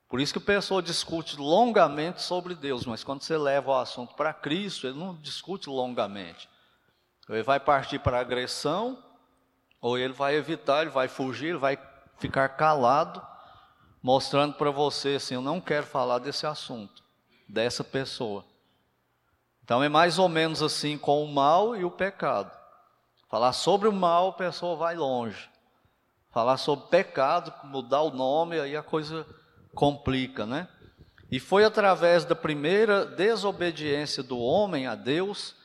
Por 0.08 0.22
isso 0.22 0.34
que 0.34 0.40
a 0.40 0.56
pessoa 0.56 0.82
discute 0.82 1.38
longamente 1.38 2.22
sobre 2.22 2.54
Deus, 2.54 2.86
mas 2.86 3.04
quando 3.04 3.24
você 3.24 3.36
leva 3.36 3.72
o 3.72 3.76
assunto 3.76 4.14
para 4.14 4.32
Cristo, 4.32 4.86
ele 4.86 4.98
não 4.98 5.16
discute 5.16 5.68
longamente. 5.70 6.48
Ele 7.28 7.42
vai 7.42 7.60
partir 7.60 8.00
para 8.00 8.20
agressão, 8.20 9.04
ou 9.82 9.98
ele 9.98 10.14
vai 10.14 10.36
evitar, 10.36 10.84
ele 10.84 10.92
vai 10.92 11.08
fugir, 11.08 11.48
ele 11.48 11.58
vai 11.58 11.78
ficar 12.20 12.50
calado, 12.50 13.26
mostrando 14.04 14.54
para 14.56 14.70
você 14.70 15.16
assim: 15.16 15.34
eu 15.34 15.42
não 15.42 15.62
quero 15.62 15.88
falar 15.88 16.20
desse 16.20 16.46
assunto 16.46 17.02
dessa 17.48 17.84
pessoa. 17.84 18.44
Então 19.64 19.84
é 19.84 19.88
mais 19.88 20.20
ou 20.20 20.28
menos 20.28 20.62
assim 20.62 20.98
com 20.98 21.24
o 21.24 21.32
mal 21.32 21.76
e 21.76 21.86
o 21.86 21.92
pecado. 21.92 22.52
Falar 23.30 23.54
sobre 23.54 23.88
o 23.88 23.94
mal, 23.94 24.30
a 24.30 24.34
pessoa 24.34 24.76
vai 24.76 24.96
longe. 24.96 25.50
Falar 26.32 26.58
sobre 26.58 26.88
pecado, 26.88 27.54
mudar 27.66 28.02
o 28.02 28.12
nome, 28.12 28.60
aí 28.60 28.76
a 28.76 28.84
coisa 28.84 29.26
complica, 29.74 30.46
né? 30.46 30.68
E 31.32 31.40
foi 31.40 31.64
através 31.64 32.26
da 32.26 32.36
primeira 32.36 33.06
desobediência 33.06 34.22
do 34.22 34.38
homem 34.40 34.88
a 34.88 34.96
Deus 34.96 35.56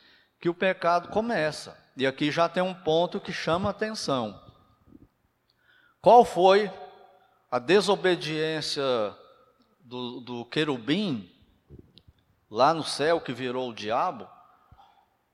que 0.41 0.49
o 0.49 0.55
pecado 0.55 1.09
começa. 1.09 1.77
E 1.97 2.07
aqui 2.07 2.31
já 2.31 2.49
tem 2.49 2.63
um 2.63 2.75
ponto 2.75 3.21
que 3.21 3.33
chama 3.33 3.71
atenção. 3.71 4.41
Qual 6.01 6.25
foi 6.25 6.71
a 7.51 7.59
desobediência 7.59 8.83
do, 9.81 10.21
do 10.21 10.45
querubim, 10.45 11.35
lá 12.51 12.75
no 12.75 12.85
céu, 12.85 13.21
que 13.21 13.33
virou 13.33 13.71
o 13.71 13.75
diabo, 13.75 14.29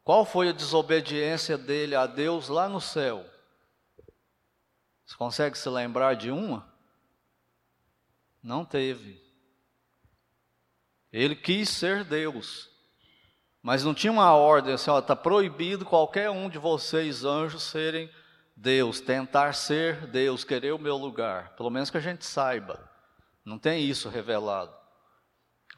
qual 0.03 0.25
foi 0.25 0.51
a 0.51 0.53
desobediência 0.53 1.57
dele 1.57 1.95
a 1.95 2.07
Deus 2.07 2.49
lá 2.49 2.69
no 2.69 2.81
céu? 2.81 3.25
Você 5.05 5.17
consegue 5.17 5.57
se 5.59 5.69
lembrar 5.69 6.15
de 6.15 6.31
uma? 6.31 6.73
Não 8.43 8.65
teve. 8.65 9.23
Ele 11.13 11.35
quis 11.35 11.69
ser 11.69 12.05
Deus, 12.05 12.69
mas 13.63 13.85
não 13.85 13.95
tinha 13.95 14.13
uma 14.13 14.35
ordem 14.35 14.75
assim: 14.75 14.91
está 14.97 15.17
proibido 15.17 15.85
qualquer 15.85 16.31
um 16.31 16.49
de 16.51 16.59
vocês, 16.59 17.25
anjos, 17.25 17.63
serem 17.63 18.11
Deus, 18.57 19.01
tentar 19.01 19.55
ser 19.55 20.07
Deus, 20.07 20.45
querer 20.45 20.73
o 20.73 20.79
meu 20.79 20.97
lugar. 20.97 21.55
Pelo 21.57 21.71
menos 21.71 21.91
que 21.91 21.97
a 21.97 22.01
gente 22.01 22.25
saiba. 22.25 22.91
Não 23.45 23.59
tem 23.59 23.85
isso 23.85 24.09
revelado. 24.09 24.75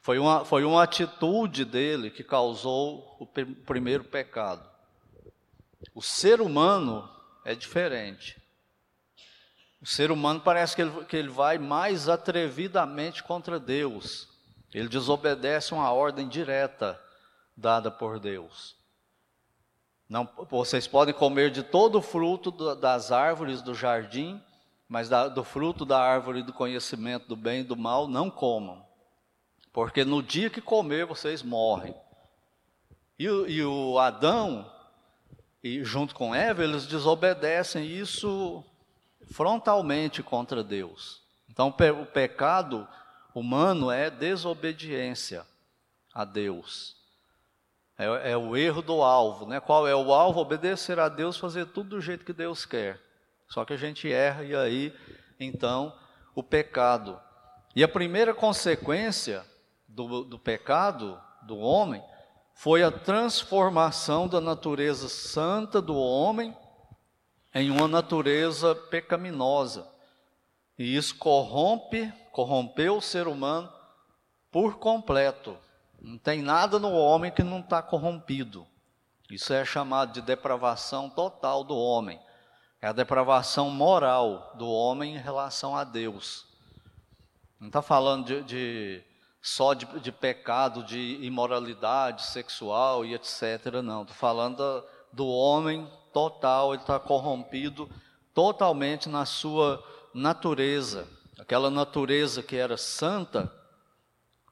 Foi 0.02 0.18
uma, 0.18 0.45
foi 0.45 0.64
uma 0.64 0.83
atitude 0.83 1.64
dele 1.64 2.11
que 2.11 2.23
causou 2.23 3.16
o 3.18 3.26
primeiro 3.26 4.04
pecado. 4.04 4.68
O 5.95 6.02
ser 6.02 6.40
humano 6.40 7.11
é 7.45 7.54
diferente. 7.54 8.40
O 9.80 9.87
ser 9.87 10.11
humano 10.11 10.40
parece 10.40 10.76
que 10.76 10.83
ele, 10.83 11.04
que 11.06 11.16
ele 11.16 11.28
vai 11.28 11.59
mais 11.59 12.09
atrevidamente 12.09 13.23
contra 13.23 13.59
Deus. 13.59 14.28
Ele 14.73 14.88
desobedece 14.88 15.73
uma 15.75 15.90
ordem 15.90 16.28
direta 16.28 17.00
dada 17.56 17.90
por 17.90 18.21
Deus. 18.21 18.76
Não, 20.08 20.28
vocês 20.48 20.86
podem 20.86 21.12
comer 21.12 21.50
de 21.50 21.62
todo 21.62 21.98
o 21.98 22.02
fruto 22.02 22.50
das 22.76 23.10
árvores 23.10 23.60
do 23.60 23.75
jardim, 23.75 24.40
mas 24.88 25.08
da, 25.08 25.28
do 25.28 25.42
fruto 25.42 25.84
da 25.84 26.00
árvore 26.00 26.42
do 26.42 26.52
conhecimento 26.52 27.26
do 27.26 27.36
bem 27.36 27.60
e 27.60 27.64
do 27.64 27.76
mal 27.76 28.06
não 28.06 28.30
comam, 28.30 28.84
porque 29.72 30.04
no 30.04 30.22
dia 30.22 30.48
que 30.48 30.60
comer 30.60 31.06
vocês 31.06 31.42
morrem. 31.42 31.94
E, 33.18 33.25
e 33.25 33.64
o 33.64 33.98
Adão, 33.98 34.70
e 35.62 35.82
junto 35.82 36.14
com 36.14 36.34
Eva, 36.34 36.62
eles 36.62 36.86
desobedecem 36.86 37.84
isso 37.84 38.62
frontalmente 39.32 40.22
contra 40.22 40.62
Deus. 40.62 41.20
Então, 41.48 41.68
o 41.68 42.06
pecado 42.06 42.86
humano 43.34 43.90
é 43.90 44.08
desobediência 44.08 45.44
a 46.14 46.25
Deus. 46.25 46.95
É, 47.98 48.32
é, 48.32 48.36
o 48.36 48.56
erro 48.56 48.82
do 48.82 49.02
alvo, 49.02 49.46
né? 49.46 49.58
Qual 49.58 49.88
é 49.88 49.94
o 49.94 50.12
alvo? 50.12 50.40
Obedecer 50.40 50.98
a 50.98 51.08
Deus, 51.08 51.38
fazer 51.38 51.66
tudo 51.66 51.90
do 51.90 52.00
jeito 52.00 52.24
que 52.24 52.32
Deus 52.32 52.66
quer. 52.66 53.00
Só 53.48 53.64
que 53.64 53.72
a 53.72 53.76
gente 53.76 54.12
erra 54.12 54.44
e 54.44 54.54
aí, 54.54 54.94
então, 55.40 55.94
o 56.34 56.42
pecado. 56.42 57.18
E 57.74 57.82
a 57.82 57.88
primeira 57.88 58.34
consequência 58.34 59.44
do, 59.88 60.24
do 60.24 60.38
pecado 60.38 61.20
do 61.42 61.56
homem 61.58 62.02
foi 62.54 62.82
a 62.82 62.90
transformação 62.90 64.28
da 64.28 64.40
natureza 64.40 65.08
santa 65.08 65.80
do 65.80 65.96
homem 65.96 66.56
em 67.54 67.70
uma 67.70 67.88
natureza 67.88 68.74
pecaminosa. 68.74 69.86
E 70.78 70.96
isso 70.96 71.16
corrompe, 71.16 72.12
corrompeu 72.32 72.98
o 72.98 73.02
ser 73.02 73.26
humano 73.26 73.72
por 74.50 74.78
completo. 74.78 75.56
Não 76.06 76.16
tem 76.16 76.40
nada 76.40 76.78
no 76.78 76.92
homem 76.92 77.32
que 77.32 77.42
não 77.42 77.58
está 77.58 77.82
corrompido. 77.82 78.64
Isso 79.28 79.52
é 79.52 79.64
chamado 79.64 80.12
de 80.12 80.22
depravação 80.22 81.10
total 81.10 81.64
do 81.64 81.76
homem. 81.76 82.20
É 82.80 82.86
a 82.86 82.92
depravação 82.92 83.70
moral 83.70 84.52
do 84.56 84.70
homem 84.70 85.16
em 85.16 85.18
relação 85.18 85.75
a 85.75 85.82
Deus. 85.82 86.46
Não 87.58 87.66
está 87.66 87.82
falando 87.82 88.25
de, 88.25 88.44
de 88.44 89.04
só 89.42 89.75
de, 89.75 89.84
de, 89.98 90.12
pecado, 90.12 90.84
de 90.84 91.18
imoralidade 91.22 92.26
sexual 92.26 93.04
e 93.04 93.12
etc. 93.12 93.82
Não. 93.82 94.02
Estou 94.02 94.16
falando 94.16 94.84
do 95.12 95.26
homem 95.26 95.90
total, 96.12 96.73
ele 96.73 96.82
está 96.82 97.00
corrompido 97.00 97.90
totalmente 98.32 99.08
na 99.08 99.26
sua 99.26 99.84
natureza. 100.14 101.08
Aquela 101.36 101.69
natureza 101.69 102.45
que 102.45 102.54
era 102.54 102.76
santa, 102.76 103.52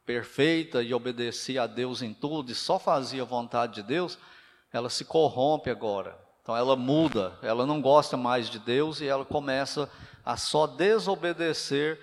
perfeita 0.05 0.83
e 0.83 0.93
obedecia 0.93 1.63
a 1.63 1.67
Deus 1.67 2.03
em 2.03 2.13
tudo 2.13 2.53
e 2.53 2.55
só 2.55 2.79
fazia 2.79 3.23
a 3.23 3.27
vontade 3.27 3.77
de 3.77 3.83
Deus, 3.83 4.19
ela 4.73 4.91
se 4.91 5.05
corrompe 5.05 5.71
agora. 5.71 6.19
Então 6.43 6.57
ela 6.57 6.77
muda, 6.77 7.39
ela 7.43 7.65
não 7.65 7.81
gosta 7.81 8.17
mais 8.17 8.51
de 8.51 8.59
Deus 8.59 9.01
e 9.01 9.07
ela 9.07 9.25
começa 9.25 9.91
a 10.25 10.37
só 10.37 10.67
desobedecer 10.67 11.99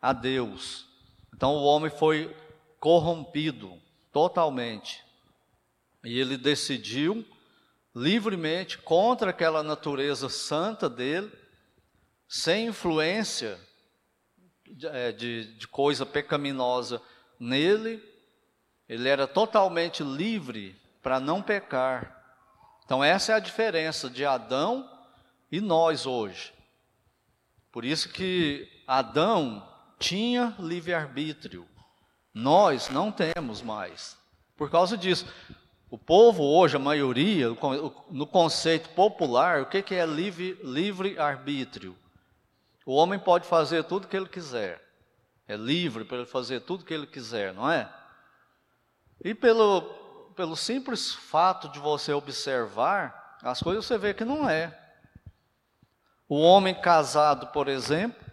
a 0.00 0.12
Deus. 0.12 0.86
Então 1.34 1.54
o 1.54 1.64
homem 1.64 1.90
foi 1.90 2.34
corrompido 2.78 3.80
totalmente. 4.12 5.04
E 6.04 6.18
ele 6.18 6.36
decidiu 6.36 7.26
livremente 7.94 8.78
contra 8.78 9.30
aquela 9.30 9.62
natureza 9.62 10.28
santa 10.28 10.88
dele, 10.88 11.30
sem 12.28 12.68
influência 12.68 13.58
de, 14.64 14.86
é, 14.86 15.10
de, 15.10 15.54
de 15.56 15.66
coisa 15.66 16.06
pecaminosa 16.06 17.02
nele, 17.40 18.00
ele 18.86 19.08
era 19.08 19.26
totalmente 19.26 20.04
livre 20.04 20.78
para 21.02 21.18
não 21.18 21.40
pecar. 21.40 22.22
Então, 22.84 23.02
essa 23.02 23.32
é 23.32 23.34
a 23.36 23.40
diferença 23.40 24.10
de 24.10 24.24
Adão 24.24 24.88
e 25.50 25.60
nós 25.60 26.04
hoje. 26.06 26.52
Por 27.72 27.84
isso 27.84 28.10
que 28.10 28.68
Adão 28.86 29.66
tinha 29.98 30.54
livre-arbítrio, 30.58 31.66
nós 32.34 32.88
não 32.90 33.10
temos 33.10 33.62
mais. 33.62 34.18
Por 34.56 34.70
causa 34.70 34.96
disso, 34.98 35.26
o 35.88 35.96
povo 35.96 36.42
hoje, 36.42 36.76
a 36.76 36.80
maioria, 36.80 37.48
no 38.10 38.26
conceito 38.26 38.88
popular, 38.90 39.62
o 39.62 39.66
que 39.66 39.94
é 39.94 40.04
livre-arbítrio? 40.04 41.96
O 42.84 42.94
homem 42.94 43.18
pode 43.18 43.46
fazer 43.46 43.84
tudo 43.84 44.04
o 44.04 44.08
que 44.08 44.16
ele 44.16 44.28
quiser. 44.28 44.89
É 45.50 45.56
livre 45.56 46.04
para 46.04 46.18
ele 46.18 46.26
fazer 46.26 46.60
tudo 46.60 46.82
o 46.82 46.84
que 46.84 46.94
ele 46.94 47.06
quiser, 47.06 47.52
não 47.52 47.70
é? 47.70 47.92
E 49.22 49.34
pelo, 49.34 49.82
pelo 50.36 50.56
simples 50.56 51.14
fato 51.14 51.68
de 51.68 51.78
você 51.78 52.12
observar 52.12 53.38
as 53.42 53.62
coisas, 53.62 53.84
você 53.84 53.98
vê 53.98 54.14
que 54.14 54.24
não 54.24 54.48
é. 54.48 54.78
O 56.28 56.38
homem 56.40 56.74
casado, 56.74 57.48
por 57.48 57.68
exemplo, 57.68 58.24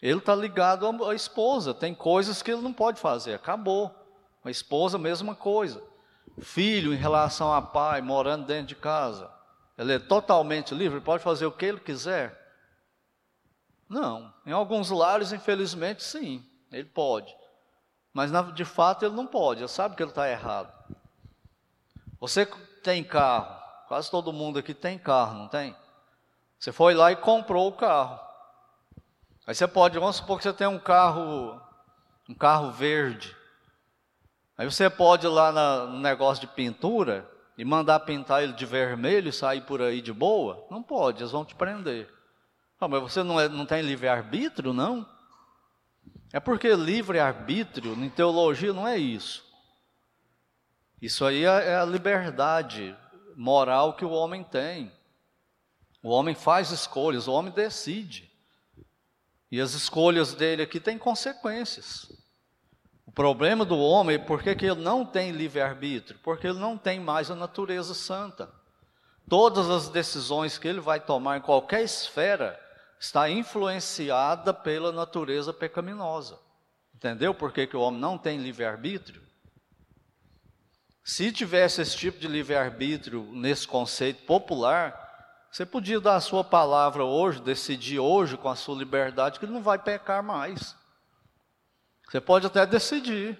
ele 0.00 0.18
está 0.18 0.34
ligado 0.34 0.86
à 1.04 1.14
esposa. 1.14 1.74
Tem 1.74 1.94
coisas 1.94 2.42
que 2.42 2.50
ele 2.50 2.62
não 2.62 2.72
pode 2.72 3.00
fazer, 3.00 3.34
acabou. 3.34 3.92
A 4.44 4.50
esposa, 4.50 4.98
mesma 4.98 5.34
coisa 5.34 5.82
filho 6.40 6.92
em 6.92 6.96
relação 6.96 7.52
a 7.52 7.62
pai, 7.62 8.00
morando 8.00 8.46
dentro 8.46 8.66
de 8.66 8.74
casa. 8.74 9.30
Ele 9.76 9.94
é 9.94 9.98
totalmente 9.98 10.74
livre, 10.74 11.00
pode 11.00 11.22
fazer 11.22 11.46
o 11.46 11.52
que 11.52 11.64
ele 11.64 11.80
quiser? 11.80 12.43
Não. 13.94 14.34
Em 14.44 14.50
alguns 14.50 14.90
lares, 14.90 15.32
infelizmente, 15.32 16.02
sim, 16.02 16.44
ele 16.72 16.88
pode. 16.88 17.32
Mas 18.12 18.32
de 18.52 18.64
fato 18.64 19.04
ele 19.04 19.14
não 19.14 19.24
pode, 19.24 19.60
ele 19.60 19.68
sabe 19.68 19.94
que 19.94 20.02
ele 20.02 20.10
está 20.10 20.28
errado. 20.28 20.72
Você 22.18 22.44
tem 22.82 23.04
carro, 23.04 23.56
quase 23.86 24.10
todo 24.10 24.32
mundo 24.32 24.58
aqui 24.58 24.74
tem 24.74 24.98
carro, 24.98 25.38
não 25.38 25.46
tem? 25.46 25.76
Você 26.58 26.72
foi 26.72 26.92
lá 26.92 27.12
e 27.12 27.16
comprou 27.16 27.68
o 27.68 27.72
carro. 27.72 28.18
Aí 29.46 29.54
você 29.54 29.68
pode, 29.68 29.96
vamos 29.96 30.16
supor 30.16 30.38
que 30.38 30.42
você 30.42 30.52
tem 30.52 30.66
um 30.66 30.78
carro, 30.78 31.60
um 32.28 32.34
carro 32.34 32.72
verde. 32.72 33.36
Aí 34.58 34.68
você 34.68 34.90
pode 34.90 35.24
ir 35.24 35.30
lá 35.30 35.86
no 35.86 36.00
negócio 36.00 36.40
de 36.40 36.52
pintura 36.52 37.30
e 37.56 37.64
mandar 37.64 38.00
pintar 38.00 38.42
ele 38.42 38.54
de 38.54 38.66
vermelho 38.66 39.28
e 39.28 39.32
sair 39.32 39.60
por 39.60 39.80
aí 39.80 40.02
de 40.02 40.12
boa? 40.12 40.66
Não 40.68 40.82
pode, 40.82 41.20
eles 41.20 41.30
vão 41.30 41.44
te 41.44 41.54
prender. 41.54 42.12
Não, 42.84 42.88
mas 42.88 43.02
você 43.02 43.22
não, 43.22 43.40
é, 43.40 43.48
não 43.48 43.64
tem 43.64 43.80
livre-arbítrio, 43.82 44.72
não? 44.72 45.06
É 46.32 46.38
porque 46.38 46.74
livre-arbítrio, 46.74 47.94
em 47.94 48.10
teologia, 48.10 48.72
não 48.72 48.86
é 48.86 48.98
isso. 48.98 49.44
Isso 51.00 51.24
aí 51.24 51.44
é, 51.44 51.70
é 51.70 51.76
a 51.76 51.84
liberdade 51.84 52.96
moral 53.36 53.94
que 53.94 54.04
o 54.04 54.10
homem 54.10 54.44
tem. 54.44 54.92
O 56.02 56.10
homem 56.10 56.34
faz 56.34 56.70
escolhas, 56.70 57.26
o 57.26 57.32
homem 57.32 57.52
decide. 57.52 58.30
E 59.50 59.60
as 59.60 59.72
escolhas 59.72 60.34
dele 60.34 60.62
aqui 60.62 60.78
têm 60.78 60.98
consequências 60.98 62.08
problema 63.14 63.64
do 63.64 63.78
homem 63.78 64.16
é 64.16 64.18
porque 64.18 64.50
ele 64.50 64.74
não 64.74 65.06
tem 65.06 65.30
livre-arbítrio, 65.30 66.18
porque 66.22 66.48
ele 66.48 66.58
não 66.58 66.76
tem 66.76 66.98
mais 66.98 67.30
a 67.30 67.36
natureza 67.36 67.94
santa. 67.94 68.50
Todas 69.28 69.70
as 69.70 69.88
decisões 69.88 70.58
que 70.58 70.68
ele 70.68 70.80
vai 70.80 71.00
tomar 71.00 71.38
em 71.38 71.40
qualquer 71.40 71.82
esfera 71.82 72.60
está 73.04 73.28
influenciada 73.28 74.54
pela 74.54 74.90
natureza 74.90 75.52
pecaminosa. 75.52 76.38
Entendeu 76.94 77.34
por 77.34 77.52
que, 77.52 77.66
que 77.66 77.76
o 77.76 77.80
homem 77.80 78.00
não 78.00 78.16
tem 78.16 78.38
livre-arbítrio? 78.38 79.22
Se 81.04 81.30
tivesse 81.30 81.82
esse 81.82 81.94
tipo 81.94 82.18
de 82.18 82.26
livre-arbítrio 82.26 83.28
nesse 83.30 83.68
conceito 83.68 84.24
popular, 84.24 85.46
você 85.50 85.66
podia 85.66 86.00
dar 86.00 86.16
a 86.16 86.20
sua 86.20 86.42
palavra 86.42 87.04
hoje, 87.04 87.42
decidir 87.42 87.98
hoje 87.98 88.38
com 88.38 88.48
a 88.48 88.56
sua 88.56 88.74
liberdade 88.74 89.38
que 89.38 89.44
ele 89.44 89.52
não 89.52 89.62
vai 89.62 89.78
pecar 89.78 90.22
mais. 90.22 90.74
Você 92.08 92.22
pode 92.22 92.46
até 92.46 92.64
decidir. 92.64 93.38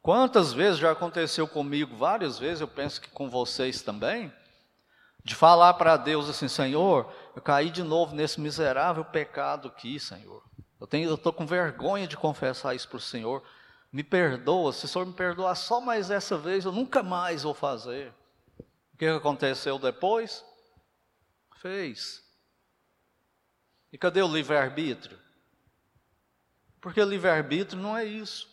Quantas 0.00 0.52
vezes 0.52 0.78
já 0.78 0.92
aconteceu 0.92 1.48
comigo, 1.48 1.96
várias 1.96 2.38
vezes, 2.38 2.60
eu 2.60 2.68
penso 2.68 3.00
que 3.00 3.10
com 3.10 3.28
vocês 3.28 3.82
também, 3.82 4.32
de 5.24 5.34
falar 5.34 5.74
para 5.74 5.96
Deus 5.96 6.28
assim, 6.28 6.46
Senhor, 6.46 7.12
eu 7.38 7.40
caí 7.40 7.70
de 7.70 7.84
novo 7.84 8.16
nesse 8.16 8.40
miserável 8.40 9.04
pecado 9.04 9.68
aqui, 9.68 10.00
Senhor. 10.00 10.42
Eu 10.80 10.88
tenho, 10.88 11.08
eu 11.08 11.14
estou 11.14 11.32
com 11.32 11.46
vergonha 11.46 12.04
de 12.04 12.16
confessar 12.16 12.74
isso 12.74 12.88
para 12.88 12.96
o 12.96 13.00
Senhor. 13.00 13.44
Me 13.92 14.02
perdoa, 14.02 14.72
se 14.72 14.86
o 14.86 14.88
Senhor 14.88 15.06
me 15.06 15.12
perdoar 15.12 15.54
só 15.54 15.80
mais 15.80 16.10
essa 16.10 16.36
vez, 16.36 16.64
eu 16.64 16.72
nunca 16.72 17.00
mais 17.00 17.44
vou 17.44 17.54
fazer. 17.54 18.12
O 18.92 18.96
que 18.96 19.06
aconteceu 19.06 19.78
depois? 19.78 20.44
Fez. 21.58 22.24
E 23.92 23.96
cadê 23.96 24.20
o 24.20 24.26
livre-arbítrio? 24.26 25.16
Porque 26.80 27.04
livre-arbítrio 27.04 27.80
não 27.80 27.96
é 27.96 28.04
isso. 28.04 28.48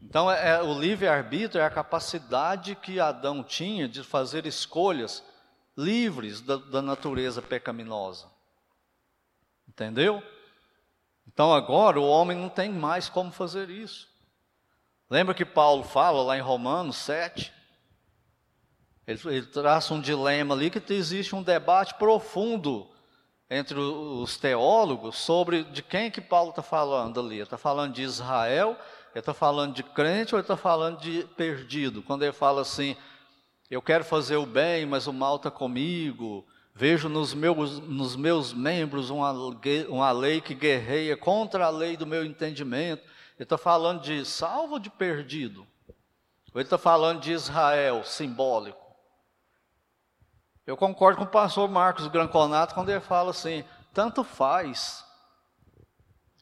Então, 0.00 0.30
é, 0.30 0.50
é 0.50 0.62
o 0.62 0.78
livre-arbítrio 0.78 1.60
é 1.60 1.66
a 1.66 1.70
capacidade 1.70 2.76
que 2.76 3.00
Adão 3.00 3.42
tinha 3.42 3.88
de 3.88 4.04
fazer 4.04 4.46
escolhas 4.46 5.20
livres 5.76 6.40
da, 6.40 6.56
da 6.56 6.82
natureza 6.82 7.42
pecaminosa. 7.42 8.26
Entendeu? 9.68 10.22
Então 11.26 11.52
agora 11.52 12.00
o 12.00 12.08
homem 12.08 12.36
não 12.36 12.48
tem 12.48 12.70
mais 12.70 13.08
como 13.08 13.32
fazer 13.32 13.70
isso. 13.70 14.08
Lembra 15.10 15.34
que 15.34 15.44
Paulo 15.44 15.82
fala 15.82 16.22
lá 16.22 16.36
em 16.36 16.40
Romanos 16.40 16.96
7? 16.96 17.52
Ele, 19.06 19.20
ele 19.26 19.46
traça 19.46 19.92
um 19.92 20.00
dilema 20.00 20.54
ali 20.54 20.70
que 20.70 20.92
existe 20.92 21.34
um 21.34 21.42
debate 21.42 21.94
profundo 21.94 22.88
entre 23.50 23.78
os 23.78 24.36
teólogos 24.38 25.16
sobre 25.18 25.64
de 25.64 25.82
quem 25.82 26.10
que 26.10 26.20
Paulo 26.20 26.50
está 26.50 26.62
falando 26.62 27.20
ali. 27.20 27.36
Ele 27.36 27.42
está 27.42 27.58
falando 27.58 27.92
de 27.92 28.02
Israel, 28.02 28.76
ele 29.12 29.20
está 29.20 29.34
falando 29.34 29.74
de 29.74 29.82
crente 29.82 30.34
ou 30.34 30.38
ele 30.38 30.44
está 30.44 30.56
falando 30.56 30.98
de 31.00 31.24
perdido? 31.36 32.02
Quando 32.02 32.22
ele 32.22 32.32
fala 32.32 32.62
assim, 32.62 32.96
eu 33.74 33.82
quero 33.82 34.04
fazer 34.04 34.36
o 34.36 34.46
bem, 34.46 34.86
mas 34.86 35.08
o 35.08 35.12
mal 35.12 35.34
está 35.34 35.50
comigo, 35.50 36.46
vejo 36.72 37.08
nos 37.08 37.34
meus, 37.34 37.80
nos 37.80 38.14
meus 38.14 38.52
membros 38.52 39.10
uma, 39.10 39.32
uma 39.88 40.12
lei 40.12 40.40
que 40.40 40.54
guerreia 40.54 41.16
contra 41.16 41.66
a 41.66 41.70
lei 41.70 41.96
do 41.96 42.06
meu 42.06 42.24
entendimento. 42.24 43.02
Ele 43.36 43.42
está 43.42 43.58
falando 43.58 44.00
de 44.00 44.24
salvo 44.24 44.74
ou 44.74 44.78
de 44.78 44.88
perdido? 44.88 45.66
Ou 45.88 46.60
ele 46.60 46.62
está 46.62 46.78
falando 46.78 47.20
de 47.20 47.32
Israel 47.32 48.04
simbólico? 48.04 48.78
Eu 50.64 50.76
concordo 50.76 51.18
com 51.18 51.24
o 51.24 51.28
pastor 51.28 51.68
Marcos 51.68 52.06
Granconato 52.06 52.74
quando 52.74 52.90
ele 52.90 53.00
fala 53.00 53.30
assim: 53.30 53.64
tanto 53.92 54.22
faz, 54.22 55.04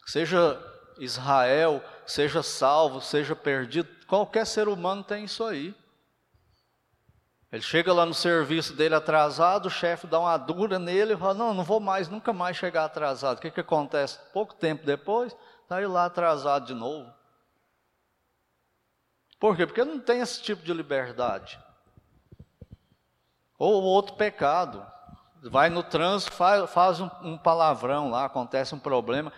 seja 0.04 0.60
Israel, 0.98 1.82
seja 2.06 2.42
salvo, 2.42 3.00
seja 3.00 3.34
perdido, 3.34 3.88
qualquer 4.06 4.46
ser 4.46 4.68
humano 4.68 5.02
tem 5.02 5.24
isso 5.24 5.42
aí. 5.42 5.74
Ele 7.52 7.60
chega 7.60 7.92
lá 7.92 8.06
no 8.06 8.14
serviço 8.14 8.72
dele 8.72 8.94
atrasado, 8.94 9.66
o 9.66 9.70
chefe 9.70 10.06
dá 10.06 10.18
uma 10.18 10.38
dura 10.38 10.78
nele 10.78 11.12
e 11.12 11.16
fala: 11.18 11.34
Não, 11.34 11.52
não 11.52 11.62
vou 11.62 11.78
mais, 11.78 12.08
nunca 12.08 12.32
mais 12.32 12.56
chegar 12.56 12.86
atrasado. 12.86 13.36
O 13.36 13.40
que, 13.42 13.50
que 13.50 13.60
acontece? 13.60 14.18
Pouco 14.32 14.54
tempo 14.54 14.86
depois, 14.86 15.36
está 15.62 15.76
ele 15.76 15.88
lá 15.88 16.06
atrasado 16.06 16.64
de 16.64 16.72
novo. 16.72 17.12
Por 19.38 19.54
quê? 19.54 19.66
Porque 19.66 19.84
não 19.84 20.00
tem 20.00 20.20
esse 20.20 20.42
tipo 20.42 20.62
de 20.62 20.72
liberdade. 20.72 21.60
Ou 23.58 23.82
outro 23.82 24.14
pecado. 24.14 24.86
Vai 25.42 25.68
no 25.68 25.82
trânsito, 25.82 26.32
faz, 26.32 26.70
faz 26.70 27.00
um, 27.00 27.10
um 27.22 27.36
palavrão 27.36 28.08
lá, 28.08 28.24
acontece 28.24 28.74
um 28.74 28.78
problema, 28.78 29.32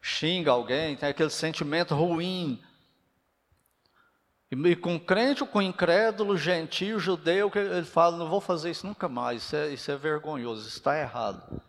xinga 0.00 0.50
alguém, 0.50 0.96
tem 0.96 1.08
aquele 1.08 1.30
sentimento 1.30 1.94
ruim. 1.94 2.60
E 4.50 4.74
com 4.74 4.98
crente 4.98 5.42
ou 5.42 5.48
com 5.48 5.62
incrédulo, 5.62 6.36
gentil, 6.36 6.98
judeu, 6.98 7.50
ele 7.54 7.84
fala, 7.84 8.16
não 8.16 8.28
vou 8.28 8.40
fazer 8.40 8.70
isso 8.70 8.84
nunca 8.84 9.08
mais, 9.08 9.44
isso 9.44 9.56
é, 9.56 9.68
isso 9.68 9.90
é 9.92 9.96
vergonhoso, 9.96 10.62
isso 10.62 10.78
está 10.78 10.98
errado. 10.98 11.62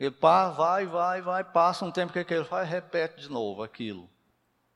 Ele 0.00 0.10
pá, 0.10 0.48
vai, 0.48 0.86
vai, 0.86 1.20
vai, 1.20 1.44
passa 1.44 1.84
um 1.84 1.90
tempo, 1.90 2.12
que, 2.12 2.24
que 2.24 2.32
ele 2.32 2.44
faz? 2.44 2.68
Repete 2.68 3.20
de 3.20 3.30
novo 3.30 3.62
aquilo. 3.62 4.08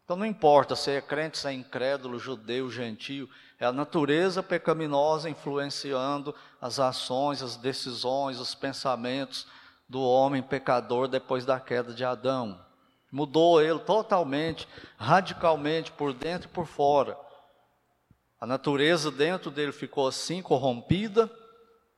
Então 0.05 0.16
não 0.16 0.26
importa 0.26 0.76
se 0.76 0.90
é 0.90 1.00
crente, 1.00 1.38
se 1.38 1.48
é 1.48 1.52
incrédulo, 1.52 2.18
judeu, 2.18 2.70
gentil, 2.70 3.31
é 3.59 3.64
a 3.64 3.72
natureza 3.72 4.42
pecaminosa 4.42 5.31
influenciando 5.31 6.35
as 6.61 6.78
ações, 6.78 7.40
as 7.40 7.57
decisões, 7.57 8.38
os 8.38 8.55
pensamentos 8.55 9.46
do 9.88 10.02
homem 10.02 10.42
pecador 10.42 11.09
depois 11.09 11.46
da 11.46 11.59
queda 11.59 11.94
de 11.94 12.05
Adão. 12.05 12.61
Mudou 13.12 13.61
ele 13.61 13.79
totalmente, 13.79 14.66
radicalmente, 14.96 15.92
por 15.92 16.14
dentro 16.14 16.48
e 16.48 16.53
por 16.53 16.66
fora. 16.66 17.16
A 18.40 18.46
natureza 18.46 19.11
dentro 19.11 19.51
dele 19.51 19.70
ficou 19.70 20.09
assim, 20.09 20.42
corrompida, 20.42 21.31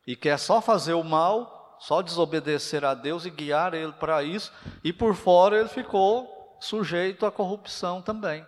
e 0.06 0.14
quer 0.16 0.38
só 0.38 0.60
fazer 0.60 0.92
o 0.92 1.04
mal, 1.04 1.78
só 1.78 2.02
desobedecer 2.02 2.84
a 2.84 2.92
Deus 2.92 3.24
e 3.24 3.30
guiar 3.30 3.72
ele 3.72 3.92
para 3.92 4.22
isso, 4.24 4.52
e 4.82 4.92
por 4.92 5.14
fora 5.14 5.60
ele 5.60 5.68
ficou 5.68 6.58
sujeito 6.60 7.24
à 7.24 7.32
corrupção 7.32 8.02
também 8.02 8.44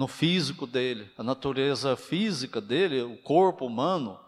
no 0.00 0.08
físico 0.08 0.66
dele, 0.66 1.12
a 1.18 1.22
natureza 1.22 1.94
física 1.94 2.58
dele, 2.58 3.02
o 3.02 3.18
corpo 3.18 3.66
humano, 3.66 4.18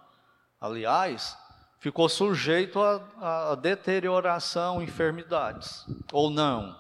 aliás, 0.61 1.35
ficou 1.79 2.11
sujeito 2.11 2.79
a, 2.79 3.53
a 3.53 3.55
deterioração, 3.55 4.83
enfermidades, 4.83 5.87
ou 6.13 6.29
não. 6.29 6.79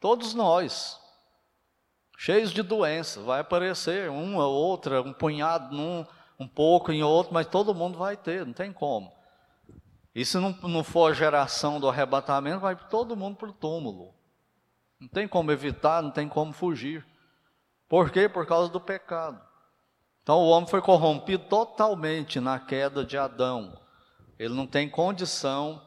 Todos 0.00 0.32
nós, 0.32 0.98
cheios 2.16 2.50
de 2.50 2.62
doenças, 2.62 3.22
vai 3.22 3.40
aparecer 3.40 4.08
uma, 4.08 4.46
outra, 4.46 5.02
um 5.02 5.12
punhado 5.12 5.76
num, 5.76 6.06
um 6.38 6.48
pouco 6.48 6.90
em 6.90 7.02
outro, 7.02 7.34
mas 7.34 7.46
todo 7.46 7.74
mundo 7.74 7.98
vai 7.98 8.16
ter, 8.16 8.46
não 8.46 8.54
tem 8.54 8.72
como. 8.72 9.12
E 10.14 10.24
se 10.24 10.38
não, 10.38 10.52
não 10.62 10.82
for 10.82 11.12
a 11.12 11.14
geração 11.14 11.78
do 11.78 11.88
arrebatamento, 11.88 12.60
vai 12.60 12.74
todo 12.74 13.14
mundo 13.14 13.36
para 13.36 13.50
o 13.50 13.52
túmulo. 13.52 14.14
Não 14.98 15.06
tem 15.06 15.28
como 15.28 15.52
evitar, 15.52 16.02
não 16.02 16.10
tem 16.10 16.28
como 16.28 16.52
fugir. 16.52 17.06
Por 17.88 18.10
quê? 18.10 18.28
Por 18.28 18.46
causa 18.46 18.70
do 18.70 18.80
pecado. 18.80 19.40
Então 20.22 20.38
o 20.38 20.48
homem 20.48 20.68
foi 20.68 20.80
corrompido 20.80 21.44
totalmente 21.44 22.40
na 22.40 22.58
queda 22.58 23.04
de 23.04 23.18
Adão. 23.18 23.78
Ele 24.38 24.54
não 24.54 24.66
tem 24.66 24.88
condição. 24.88 25.82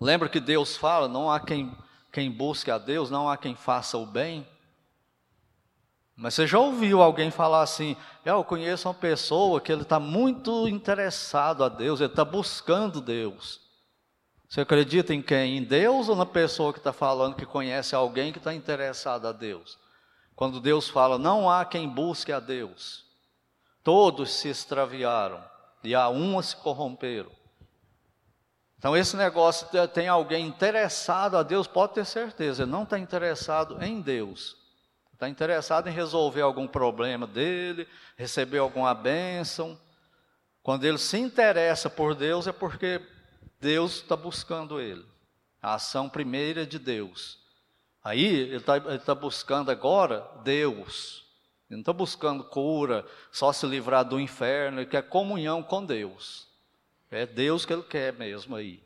Lembra 0.00 0.28
que 0.28 0.40
Deus 0.40 0.76
fala: 0.76 1.08
não 1.08 1.30
há 1.30 1.40
quem, 1.40 1.76
quem 2.14 2.30
busque 2.30 2.70
a 2.70 2.78
Deus, 2.78 3.10
não 3.10 3.28
há 3.28 3.36
quem 3.36 3.56
faça 3.56 3.98
o 3.98 4.06
bem. 4.06 4.46
Mas 6.14 6.34
você 6.34 6.46
já 6.46 6.60
ouviu 6.60 7.02
alguém 7.02 7.28
falar 7.28 7.62
assim: 7.62 7.96
eu 8.24 8.44
conheço 8.44 8.86
uma 8.86 8.94
pessoa 8.94 9.60
que 9.60 9.72
ele 9.72 9.82
está 9.82 9.98
muito 9.98 10.68
interessado 10.68 11.64
a 11.64 11.68
Deus, 11.68 12.00
ele 12.00 12.12
está 12.12 12.24
buscando 12.24 13.00
Deus. 13.00 13.60
Você 14.48 14.60
acredita 14.60 15.12
em 15.12 15.20
quem? 15.20 15.56
Em 15.56 15.64
Deus 15.64 16.08
ou 16.08 16.14
na 16.14 16.24
pessoa 16.24 16.72
que 16.72 16.78
está 16.78 16.92
falando 16.92 17.34
que 17.34 17.44
conhece 17.44 17.96
alguém 17.96 18.30
que 18.30 18.38
está 18.38 18.54
interessado 18.54 19.26
a 19.26 19.32
Deus? 19.32 19.76
Quando 20.36 20.60
Deus 20.60 20.88
fala, 20.88 21.18
não 21.18 21.50
há 21.50 21.64
quem 21.64 21.88
busque 21.88 22.30
a 22.30 22.38
Deus, 22.38 23.04
todos 23.82 24.30
se 24.30 24.48
extraviaram 24.48 25.42
e 25.82 25.96
a 25.96 26.08
uma 26.08 26.40
se 26.44 26.54
corromperam. 26.54 27.32
Então, 28.84 28.94
esse 28.94 29.16
negócio 29.16 29.66
tem 29.94 30.08
alguém 30.08 30.46
interessado 30.46 31.38
a 31.38 31.42
Deus, 31.42 31.66
pode 31.66 31.94
ter 31.94 32.04
certeza, 32.04 32.64
ele 32.64 32.70
não 32.70 32.82
está 32.82 32.98
interessado 32.98 33.82
em 33.82 33.98
Deus, 33.98 34.58
está 35.14 35.26
interessado 35.26 35.88
em 35.88 35.90
resolver 35.90 36.42
algum 36.42 36.68
problema 36.68 37.26
dele, 37.26 37.88
receber 38.14 38.58
alguma 38.58 38.92
bênção. 38.92 39.80
Quando 40.62 40.84
ele 40.84 40.98
se 40.98 41.16
interessa 41.16 41.88
por 41.88 42.14
Deus, 42.14 42.46
é 42.46 42.52
porque 42.52 43.00
Deus 43.58 44.02
está 44.02 44.16
buscando 44.16 44.78
ele. 44.78 45.06
A 45.62 45.76
ação 45.76 46.06
primeira 46.06 46.64
é 46.64 46.66
de 46.66 46.78
Deus. 46.78 47.38
Aí 48.04 48.22
ele 48.22 48.56
está 48.56 48.78
tá 48.98 49.14
buscando 49.14 49.70
agora 49.70 50.28
Deus. 50.44 51.24
Ele 51.70 51.78
não 51.78 51.80
está 51.80 51.92
buscando 51.94 52.44
cura, 52.44 53.02
só 53.32 53.50
se 53.50 53.64
livrar 53.64 54.04
do 54.04 54.20
inferno, 54.20 54.80
ele 54.80 54.90
quer 54.90 55.08
comunhão 55.08 55.62
com 55.62 55.82
Deus. 55.82 56.52
É 57.14 57.26
Deus 57.26 57.64
que 57.64 57.72
ele 57.72 57.82
quer 57.82 58.12
mesmo 58.12 58.56
aí. 58.56 58.82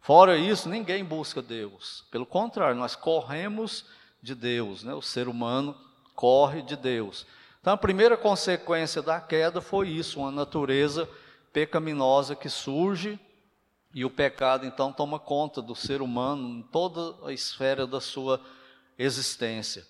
Fora 0.00 0.36
isso, 0.36 0.68
ninguém 0.68 1.04
busca 1.04 1.42
Deus. 1.42 2.04
Pelo 2.10 2.26
contrário, 2.26 2.76
nós 2.76 2.96
corremos 2.96 3.84
de 4.22 4.34
Deus, 4.34 4.82
né? 4.82 4.94
o 4.94 5.02
ser 5.02 5.28
humano 5.28 5.76
corre 6.14 6.62
de 6.62 6.76
Deus. 6.76 7.26
Então, 7.60 7.72
a 7.72 7.76
primeira 7.76 8.16
consequência 8.16 9.02
da 9.02 9.20
queda 9.20 9.60
foi 9.60 9.88
isso, 9.88 10.20
uma 10.20 10.30
natureza 10.30 11.08
pecaminosa 11.52 12.34
que 12.34 12.48
surge 12.48 13.18
e 13.94 14.04
o 14.04 14.10
pecado 14.10 14.64
então 14.64 14.92
toma 14.92 15.18
conta 15.18 15.60
do 15.60 15.74
ser 15.74 16.00
humano 16.00 16.48
em 16.48 16.62
toda 16.62 17.26
a 17.26 17.32
esfera 17.32 17.86
da 17.86 18.00
sua 18.00 18.40
existência. 18.98 19.84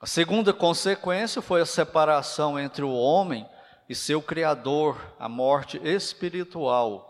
A 0.00 0.06
segunda 0.06 0.52
consequência 0.52 1.42
foi 1.42 1.60
a 1.60 1.66
separação 1.66 2.58
entre 2.58 2.84
o 2.84 2.92
homem 2.92 3.46
e 3.88 3.94
seu 3.94 4.22
Criador, 4.22 4.98
a 5.18 5.28
morte 5.28 5.80
espiritual. 5.82 7.09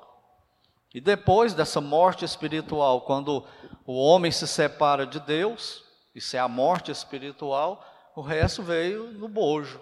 E 0.92 1.00
depois 1.00 1.54
dessa 1.54 1.80
morte 1.80 2.24
espiritual, 2.24 3.02
quando 3.02 3.44
o 3.86 3.94
homem 3.94 4.32
se 4.32 4.46
separa 4.46 5.06
de 5.06 5.20
Deus, 5.20 5.84
isso 6.14 6.36
é 6.36 6.40
a 6.40 6.48
morte 6.48 6.90
espiritual, 6.90 7.84
o 8.16 8.20
resto 8.20 8.62
veio 8.62 9.12
no 9.12 9.28
bojo. 9.28 9.80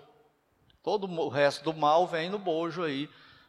Todo 0.82 1.06
o 1.06 1.28
resto 1.28 1.64
do 1.64 1.72
mal 1.72 2.06
vem 2.06 2.28
no 2.28 2.38
bojo 2.38 2.82
aí, 2.82 3.08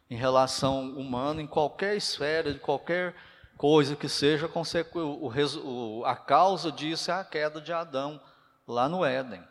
em 0.09 0.15
relação 0.15 0.89
humana, 0.91 1.41
em 1.41 1.47
qualquer 1.47 1.95
esfera, 1.95 2.53
de 2.53 2.59
qualquer 2.59 3.13
coisa 3.57 3.95
que 3.95 4.07
seja, 4.07 4.49
o, 4.95 6.03
a 6.05 6.15
causa 6.15 6.71
disso 6.71 7.11
é 7.11 7.13
a 7.13 7.25
queda 7.25 7.59
de 7.59 7.73
Adão, 7.73 8.21
lá 8.65 8.87
no 8.87 9.03
Éden. 9.03 9.43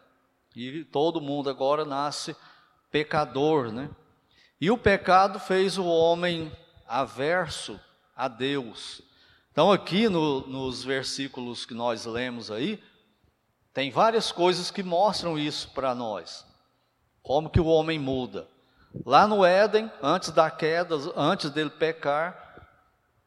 E 0.57 0.83
todo 0.85 1.21
mundo 1.21 1.51
agora 1.51 1.85
nasce 1.85 2.35
pecador, 2.91 3.71
né? 3.71 3.91
E 4.59 4.71
o 4.71 4.79
pecado 4.79 5.39
fez 5.39 5.77
o 5.77 5.85
homem 5.85 6.51
averso 6.87 7.79
a 8.19 8.27
Deus. 8.27 9.01
Então, 9.53 9.71
aqui 9.71 10.09
no, 10.09 10.47
nos 10.49 10.83
versículos 10.83 11.65
que 11.65 11.73
nós 11.73 12.05
lemos 12.05 12.51
aí, 12.51 12.83
tem 13.73 13.93
várias 13.93 14.33
coisas 14.33 14.73
que 14.73 14.83
mostram 14.83 15.39
isso 15.39 15.71
para 15.71 15.95
nós. 15.95 16.45
Como 17.23 17.49
que 17.49 17.61
o 17.61 17.67
homem 17.67 17.99
muda. 17.99 18.49
Lá 19.07 19.29
no 19.29 19.45
Éden, 19.45 19.91
antes 20.03 20.31
da 20.31 20.51
queda, 20.51 20.97
antes 21.15 21.51
dele 21.51 21.71
pecar, 21.71 22.67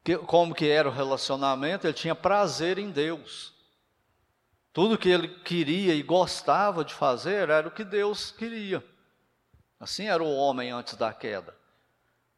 que, 0.04 0.17
como 0.17 0.54
que 0.54 0.67
era 0.67 0.89
o 0.89 0.91
relacionamento, 0.91 1.88
ele 1.88 1.93
tinha 1.93 2.13
prazer 2.13 2.77
em 2.77 2.91
Deus. 2.91 3.54
Tudo 4.73 4.97
que 4.97 5.10
ele 5.10 5.27
queria 5.27 5.93
e 5.93 6.04
gostava 6.04 6.84
de 6.84 6.93
fazer 6.93 7.49
era 7.49 7.67
o 7.67 7.71
que 7.71 7.86
Deus 7.86 8.32
queria. 8.32 8.84
Assim 9.80 10.08
era 10.08 10.23
o 10.23 10.36
homem 10.36 10.71
antes 10.71 10.95
da 10.95 11.13
queda. 11.13 11.61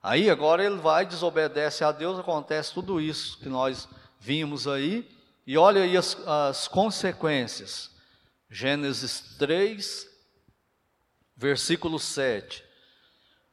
Aí 0.04 0.30
agora 0.30 0.62
ele 0.62 0.76
vai, 0.76 1.06
desobedece 1.06 1.82
a 1.82 1.92
Deus, 1.94 2.20
acontece 2.20 2.74
tudo 2.74 3.00
isso 3.00 3.38
que 3.38 3.48
nós 3.48 3.88
vimos 4.20 4.68
aí, 4.68 5.10
e 5.48 5.58
olha 5.58 5.84
aí 5.84 5.96
as, 5.96 6.18
as 6.28 6.68
consequências. 6.68 7.90
Gênesis 8.50 9.36
3, 9.40 10.06
versículo 11.38 11.98
7. 11.98 12.64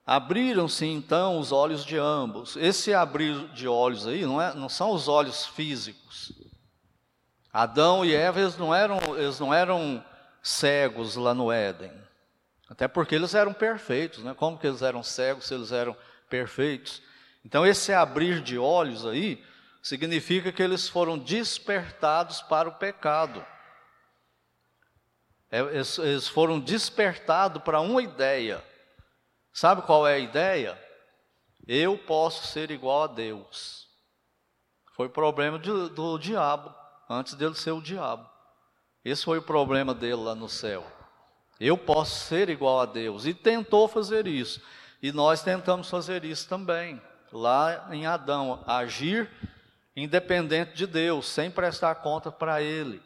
Abriram-se 0.05 0.85
então 0.87 1.39
os 1.39 1.53
olhos 1.53 1.85
de 1.85 1.97
ambos. 1.97 2.57
Esse 2.57 2.93
abrir 2.93 3.49
de 3.53 3.69
olhos 3.69 4.09
aí 4.09 4.27
não, 4.27 4.43
é, 4.43 4.53
não 4.53 4.69
são 4.69 4.91
os 4.91 5.07
olhos 5.07 5.47
físicos. 5.47 6.33
Adão 7.53 8.05
e 8.05 8.13
Eva 8.13 8.41
eles 8.41 8.57
não, 8.57 8.75
eram, 8.75 8.99
eles 9.17 9.39
não 9.39 9.55
eram 9.55 10.05
cegos 10.43 11.15
lá 11.15 11.33
no 11.33 11.53
Éden. 11.53 11.93
Até 12.69 12.89
porque 12.89 13.15
eles 13.15 13.35
eram 13.35 13.53
perfeitos, 13.53 14.25
né? 14.25 14.35
Como 14.35 14.59
que 14.59 14.67
eles 14.67 14.83
eram 14.83 15.03
cegos 15.03 15.47
se 15.47 15.55
eles 15.55 15.71
eram 15.71 15.97
perfeitos? 16.31 17.03
Então 17.45 17.67
esse 17.67 17.93
abrir 17.93 18.41
de 18.41 18.57
olhos 18.57 19.05
aí 19.05 19.45
significa 19.83 20.51
que 20.53 20.63
eles 20.63 20.89
foram 20.89 21.19
despertados 21.19 22.41
para 22.41 22.69
o 22.69 22.75
pecado. 22.75 23.45
É, 25.51 25.59
eles 25.61 26.29
foram 26.29 26.59
despertados 26.59 27.63
para 27.63 27.81
uma 27.81 28.03
ideia. 28.03 28.65
Sabe 29.53 29.83
qual 29.83 30.07
é 30.07 30.15
a 30.15 30.19
ideia? 30.19 30.81
Eu 31.67 31.99
posso 31.99 32.47
ser 32.47 32.71
igual 32.71 33.03
a 33.03 33.07
Deus. 33.09 33.89
Foi 34.93 35.09
problema 35.09 35.59
do, 35.59 35.89
do 35.89 36.19
diabo, 36.19 36.75
antes 37.09 37.35
dele 37.35 37.55
ser 37.55 37.73
o 37.73 37.81
diabo. 37.81 38.29
Esse 39.05 39.25
foi 39.25 39.39
o 39.39 39.43
problema 39.43 39.95
dele 39.95 40.23
lá 40.23 40.35
no 40.35 40.49
céu. 40.49 40.87
Eu 41.59 41.77
posso 41.77 42.27
ser 42.27 42.49
igual 42.49 42.81
a 42.81 42.87
Deus. 42.87 43.27
E 43.27 43.35
tentou 43.35 43.89
fazer 43.89 44.27
isso. 44.27 44.63
E 45.03 45.13
nós 45.13 45.43
tentamos 45.43 45.89
fazer 45.89 46.25
isso 46.25 46.49
também. 46.49 47.01
Lá 47.33 47.89
em 47.93 48.07
Adão, 48.07 48.63
agir 48.67 49.31
independente 49.97 50.75
de 50.75 50.87
Deus, 50.87 51.27
sem 51.29 51.51
prestar 51.51 51.97
conta 51.97 52.31
para 52.31 52.63
Ele 52.63 53.03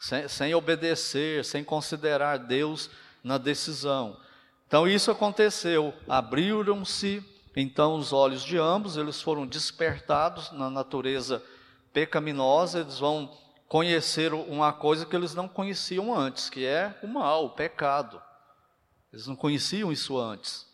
sem, 0.00 0.26
sem 0.26 0.54
obedecer, 0.54 1.44
sem 1.44 1.62
considerar 1.62 2.38
Deus 2.38 2.90
na 3.22 3.36
decisão. 3.36 4.18
Então 4.66 4.88
isso 4.88 5.10
aconteceu, 5.10 5.94
abriram-se 6.08 7.22
então 7.54 7.96
os 7.96 8.12
olhos 8.12 8.42
de 8.42 8.56
ambos, 8.56 8.96
eles 8.96 9.20
foram 9.20 9.46
despertados 9.46 10.50
na 10.52 10.70
natureza 10.70 11.42
pecaminosa, 11.92 12.80
eles 12.80 12.98
vão 12.98 13.36
conhecer 13.68 14.32
uma 14.32 14.72
coisa 14.72 15.04
que 15.04 15.14
eles 15.14 15.34
não 15.34 15.48
conheciam 15.48 16.14
antes, 16.14 16.48
que 16.48 16.64
é 16.64 16.96
o 17.02 17.08
mal, 17.08 17.46
o 17.46 17.50
pecado. 17.50 18.22
Eles 19.12 19.26
não 19.26 19.34
conheciam 19.34 19.92
isso 19.92 20.16
antes. 20.16 20.66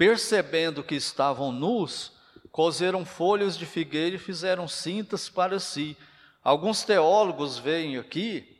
Percebendo 0.00 0.82
que 0.82 0.94
estavam 0.94 1.52
nus, 1.52 2.12
cozeram 2.50 3.04
folhas 3.04 3.54
de 3.54 3.66
figueira 3.66 4.16
e 4.16 4.18
fizeram 4.18 4.66
cintas 4.66 5.28
para 5.28 5.60
si. 5.60 5.94
Alguns 6.42 6.82
teólogos 6.84 7.58
veem 7.58 7.98
aqui 7.98 8.58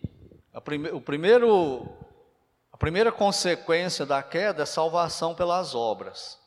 a, 0.53 0.61
prime 0.61 0.90
o 0.90 1.00
primeiro, 1.00 1.88
a 2.70 2.76
primeira 2.76 3.11
consequência 3.11 4.05
da 4.05 4.22
queda 4.22 4.64
é 4.64 4.66
salvação 4.66 5.35
pelas 5.35 5.74
obras. 5.74 6.38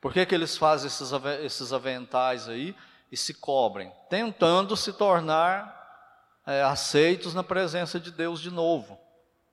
Por 0.00 0.12
que, 0.12 0.24
que 0.24 0.36
eles 0.36 0.56
fazem 0.56 0.86
esses, 0.86 1.10
esses 1.42 1.72
aventais 1.72 2.48
aí 2.48 2.76
e 3.10 3.16
se 3.16 3.34
cobrem? 3.34 3.92
Tentando 4.08 4.76
se 4.76 4.92
tornar 4.92 6.40
é, 6.46 6.62
aceitos 6.62 7.34
na 7.34 7.42
presença 7.42 7.98
de 7.98 8.12
Deus 8.12 8.40
de 8.40 8.52
novo. 8.52 8.96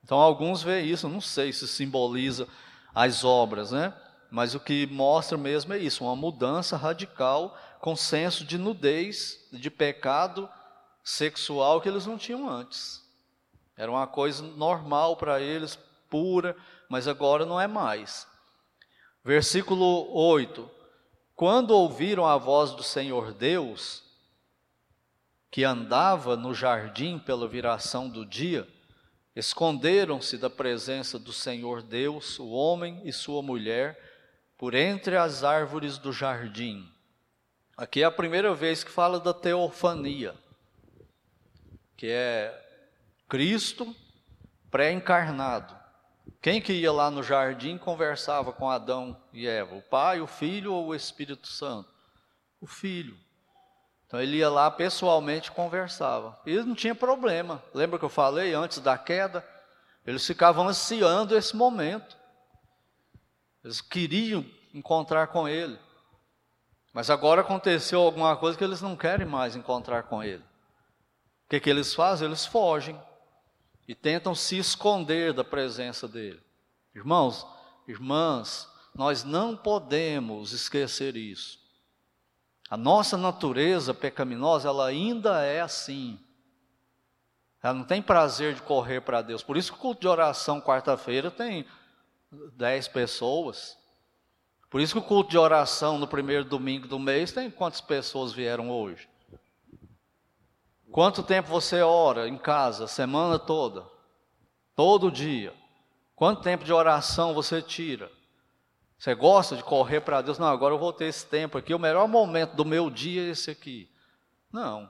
Então, 0.04 0.20
alguns 0.20 0.62
veem 0.62 0.88
isso, 0.88 1.08
não 1.08 1.20
sei 1.20 1.52
se 1.52 1.66
simboliza 1.66 2.46
as 2.94 3.24
obras, 3.24 3.72
né? 3.72 3.92
Mas 4.30 4.54
o 4.54 4.60
que 4.60 4.86
mostra 4.86 5.38
mesmo 5.38 5.72
é 5.72 5.78
isso, 5.78 6.04
uma 6.04 6.16
mudança 6.16 6.76
radical 6.76 7.56
com 7.80 7.94
senso 7.94 8.44
de 8.44 8.58
nudez, 8.58 9.46
de 9.52 9.70
pecado 9.70 10.48
sexual 11.02 11.80
que 11.80 11.88
eles 11.88 12.06
não 12.06 12.16
tinham 12.16 12.48
antes. 12.48 13.02
Era 13.76 13.90
uma 13.90 14.06
coisa 14.06 14.42
normal 14.42 15.16
para 15.16 15.40
eles, 15.40 15.78
pura, 16.08 16.56
mas 16.88 17.06
agora 17.08 17.44
não 17.44 17.60
é 17.60 17.66
mais. 17.66 18.26
Versículo 19.24 20.12
8: 20.12 20.70
Quando 21.34 21.72
ouviram 21.72 22.26
a 22.26 22.36
voz 22.36 22.72
do 22.72 22.82
Senhor 22.82 23.32
Deus, 23.32 24.02
que 25.50 25.64
andava 25.64 26.36
no 26.36 26.54
jardim 26.54 27.18
pela 27.18 27.48
viração 27.48 28.08
do 28.08 28.24
dia, 28.24 28.66
esconderam-se 29.36 30.38
da 30.38 30.48
presença 30.48 31.18
do 31.18 31.32
Senhor 31.32 31.82
Deus, 31.82 32.38
o 32.38 32.50
homem 32.50 33.00
e 33.04 33.12
sua 33.12 33.42
mulher, 33.42 34.13
por 34.56 34.74
entre 34.74 35.16
as 35.16 35.44
árvores 35.44 35.98
do 35.98 36.12
jardim. 36.12 36.90
Aqui 37.76 38.02
é 38.02 38.04
a 38.04 38.10
primeira 38.10 38.54
vez 38.54 38.84
que 38.84 38.90
fala 38.90 39.18
da 39.18 39.34
teofania 39.34 40.34
que 41.96 42.08
é 42.10 42.54
Cristo 43.28 43.94
pré-encarnado. 44.70 45.74
Quem 46.40 46.60
que 46.60 46.72
ia 46.72 46.92
lá 46.92 47.10
no 47.10 47.22
jardim 47.22 47.78
conversava 47.78 48.52
com 48.52 48.68
Adão 48.68 49.16
e 49.32 49.46
Eva? 49.46 49.76
O 49.76 49.82
Pai, 49.82 50.20
o 50.20 50.26
Filho 50.26 50.72
ou 50.72 50.88
o 50.88 50.94
Espírito 50.94 51.48
Santo? 51.48 51.88
O 52.60 52.66
Filho. 52.66 53.16
Então 54.06 54.20
ele 54.20 54.36
ia 54.36 54.50
lá 54.50 54.70
pessoalmente 54.70 55.50
conversava. 55.50 56.38
E 56.44 56.54
não 56.56 56.74
tinha 56.74 56.94
problema. 56.94 57.62
Lembra 57.72 57.98
que 57.98 58.04
eu 58.04 58.10
falei 58.10 58.52
antes 58.52 58.78
da 58.80 58.98
queda? 58.98 59.42
Eles 60.06 60.26
ficavam 60.26 60.68
ansiando 60.68 61.36
esse 61.36 61.56
momento. 61.56 62.16
Eles 63.64 63.80
queriam 63.80 64.44
encontrar 64.74 65.28
com 65.28 65.48
ele. 65.48 65.78
Mas 66.92 67.08
agora 67.08 67.40
aconteceu 67.40 68.00
alguma 68.00 68.36
coisa 68.36 68.56
que 68.56 68.62
eles 68.62 68.82
não 68.82 68.94
querem 68.94 69.26
mais 69.26 69.56
encontrar 69.56 70.04
com 70.04 70.22
ele. 70.22 70.44
O 71.46 71.48
que, 71.48 71.58
que 71.58 71.70
eles 71.70 71.94
fazem? 71.94 72.28
Eles 72.28 72.44
fogem 72.44 73.00
e 73.88 73.94
tentam 73.94 74.34
se 74.34 74.58
esconder 74.58 75.32
da 75.32 75.42
presença 75.42 76.06
dele. 76.06 76.40
Irmãos, 76.94 77.46
irmãs, 77.88 78.68
nós 78.94 79.24
não 79.24 79.56
podemos 79.56 80.52
esquecer 80.52 81.16
isso. 81.16 81.58
A 82.70 82.76
nossa 82.76 83.16
natureza 83.16 83.92
pecaminosa, 83.92 84.68
ela 84.68 84.86
ainda 84.86 85.42
é 85.42 85.60
assim. 85.60 86.18
Ela 87.62 87.74
não 87.74 87.84
tem 87.84 88.00
prazer 88.00 88.54
de 88.54 88.62
correr 88.62 89.00
para 89.00 89.22
Deus. 89.22 89.42
Por 89.42 89.56
isso 89.56 89.72
que 89.72 89.78
o 89.78 89.80
culto 89.80 90.02
de 90.02 90.08
oração 90.08 90.60
quarta-feira 90.60 91.30
tem 91.30 91.66
dez 92.54 92.88
pessoas. 92.88 93.76
Por 94.70 94.80
isso 94.80 94.94
que 94.94 94.98
o 94.98 95.08
culto 95.08 95.30
de 95.30 95.38
oração 95.38 95.98
no 95.98 96.06
primeiro 96.06 96.44
domingo 96.44 96.88
do 96.88 96.98
mês 96.98 97.32
tem 97.32 97.50
quantas 97.50 97.80
pessoas 97.80 98.32
vieram 98.32 98.70
hoje? 98.70 99.08
Quanto 100.90 101.22
tempo 101.22 101.48
você 101.48 101.82
ora 101.82 102.28
em 102.28 102.38
casa, 102.38 102.86
semana 102.86 103.38
toda? 103.38 103.84
Todo 104.74 105.10
dia. 105.10 105.54
Quanto 106.14 106.42
tempo 106.42 106.64
de 106.64 106.72
oração 106.72 107.34
você 107.34 107.60
tira? 107.60 108.10
Você 108.98 109.14
gosta 109.14 109.56
de 109.56 109.62
correr 109.62 110.00
para 110.00 110.22
Deus? 110.22 110.38
Não, 110.38 110.46
agora 110.46 110.74
eu 110.74 110.78
vou 110.78 110.92
ter 110.92 111.06
esse 111.06 111.26
tempo 111.26 111.58
aqui, 111.58 111.74
o 111.74 111.78
melhor 111.78 112.08
momento 112.08 112.54
do 112.54 112.64
meu 112.64 112.88
dia 112.90 113.22
é 113.22 113.30
esse 113.30 113.50
aqui. 113.50 113.90
Não. 114.52 114.88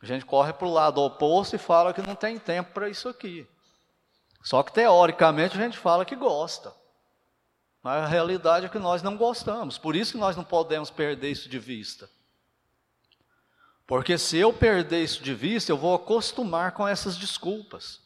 A 0.00 0.06
gente 0.06 0.24
corre 0.24 0.52
para 0.52 0.66
o 0.66 0.72
lado 0.72 1.00
oposto 1.00 1.54
e 1.54 1.58
fala 1.58 1.92
que 1.92 2.02
não 2.02 2.14
tem 2.14 2.38
tempo 2.38 2.72
para 2.72 2.88
isso 2.88 3.08
aqui. 3.08 3.46
Só 4.42 4.62
que 4.62 4.72
teoricamente 4.72 5.56
a 5.56 5.60
gente 5.60 5.78
fala 5.78 6.04
que 6.04 6.16
gosta. 6.16 6.74
Mas 7.82 8.04
a 8.04 8.06
realidade 8.06 8.66
é 8.66 8.68
que 8.68 8.78
nós 8.78 9.02
não 9.02 9.16
gostamos, 9.16 9.76
por 9.76 9.96
isso 9.96 10.12
que 10.12 10.18
nós 10.18 10.36
não 10.36 10.44
podemos 10.44 10.90
perder 10.90 11.30
isso 11.30 11.48
de 11.48 11.58
vista. 11.58 12.08
Porque 13.86 14.16
se 14.16 14.38
eu 14.38 14.52
perder 14.52 15.02
isso 15.02 15.22
de 15.22 15.34
vista, 15.34 15.72
eu 15.72 15.76
vou 15.76 15.94
acostumar 15.94 16.72
com 16.72 16.86
essas 16.86 17.16
desculpas. 17.16 18.00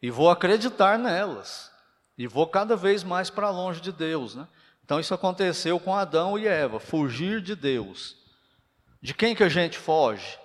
E 0.00 0.10
vou 0.10 0.30
acreditar 0.30 0.98
nelas. 0.98 1.70
E 2.16 2.26
vou 2.26 2.46
cada 2.46 2.76
vez 2.76 3.02
mais 3.02 3.30
para 3.30 3.50
longe 3.50 3.80
de 3.80 3.90
Deus. 3.90 4.34
Né? 4.34 4.46
Então 4.84 5.00
isso 5.00 5.14
aconteceu 5.14 5.80
com 5.80 5.94
Adão 5.94 6.38
e 6.38 6.46
Eva, 6.46 6.78
fugir 6.78 7.40
de 7.40 7.56
Deus. 7.56 8.16
De 9.00 9.14
quem 9.14 9.34
que 9.34 9.42
a 9.42 9.48
gente 9.48 9.78
foge? 9.78 10.38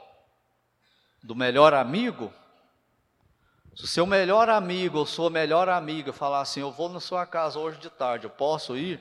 Do 1.21 1.35
melhor 1.35 1.73
amigo? 1.73 2.33
Se 3.77 3.83
o 3.83 3.87
seu 3.87 4.07
melhor 4.07 4.49
amigo 4.49 4.97
ou 4.97 5.05
sua 5.05 5.29
melhor 5.29 5.69
amiga 5.69 6.11
falar 6.11 6.41
assim, 6.41 6.61
eu 6.61 6.71
vou 6.71 6.89
na 6.89 6.99
sua 6.99 7.27
casa 7.27 7.59
hoje 7.59 7.77
de 7.77 7.91
tarde, 7.91 8.25
eu 8.25 8.29
posso 8.31 8.75
ir? 8.75 8.99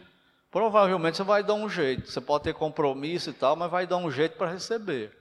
Provavelmente 0.50 1.16
você 1.16 1.22
vai 1.22 1.42
dar 1.42 1.54
um 1.54 1.66
jeito. 1.66 2.10
Você 2.10 2.20
pode 2.20 2.44
ter 2.44 2.52
compromisso 2.52 3.30
e 3.30 3.32
tal, 3.32 3.56
mas 3.56 3.70
vai 3.70 3.86
dar 3.86 3.96
um 3.96 4.10
jeito 4.10 4.36
para 4.36 4.50
receber. 4.50 5.16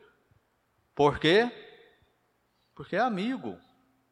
Por 0.93 1.19
quê? 1.19 1.49
Porque 2.75 2.97
é 2.97 2.99
amigo. 2.99 3.57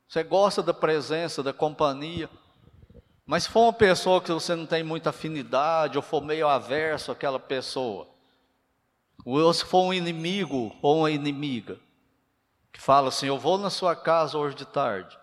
Você 0.08 0.23
gosta 0.23 0.63
da 0.63 0.73
presença, 0.73 1.43
da 1.43 1.51
companhia. 1.51 2.29
Mas 3.25 3.43
se 3.43 3.49
for 3.49 3.63
uma 3.63 3.73
pessoa 3.73 4.21
que 4.21 4.32
você 4.32 4.56
não 4.56 4.65
tem 4.65 4.82
muita 4.82 5.10
afinidade, 5.10 5.97
ou 5.97 6.01
for 6.01 6.23
meio 6.23 6.47
averso 6.47 7.12
àquela 7.12 7.39
pessoa, 7.39 8.08
ou 9.25 9.53
se 9.53 9.65
for 9.65 9.82
um 9.82 9.93
inimigo 9.93 10.73
ou 10.82 10.99
uma 10.99 11.12
inimiga, 11.12 11.77
que 12.71 12.79
fala 12.79 13.10
assim: 13.10 13.27
Eu 13.27 13.38
vou 13.38 13.58
na 13.58 13.69
sua 13.69 13.93
casa 13.93 14.38
hoje 14.38 14.56
de 14.56 14.65
tarde. 14.65 15.21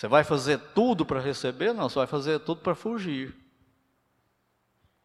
Você 0.00 0.08
vai 0.08 0.24
fazer 0.24 0.58
tudo 0.74 1.04
para 1.04 1.20
receber? 1.20 1.74
Não, 1.74 1.86
você 1.86 1.96
vai 1.96 2.06
fazer 2.06 2.40
tudo 2.40 2.62
para 2.62 2.74
fugir. 2.74 3.36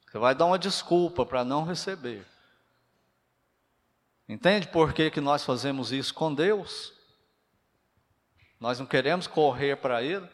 Você 0.10 0.18
vai 0.18 0.34
dar 0.34 0.46
uma 0.46 0.58
desculpa 0.58 1.26
para 1.26 1.44
não 1.44 1.66
receber. 1.66 2.26
Entende 4.30 4.70
por 4.70 4.94
que, 4.94 5.12
que 5.12 5.20
nós 5.20 5.44
fazemos 5.44 5.92
isso 5.92 6.14
com 6.14 6.34
Deus? 6.34 6.94
Nós 8.58 8.80
não 8.80 8.86
queremos 8.86 9.28
correr 9.28 9.76
para 9.76 10.02
Ele. 10.02 10.30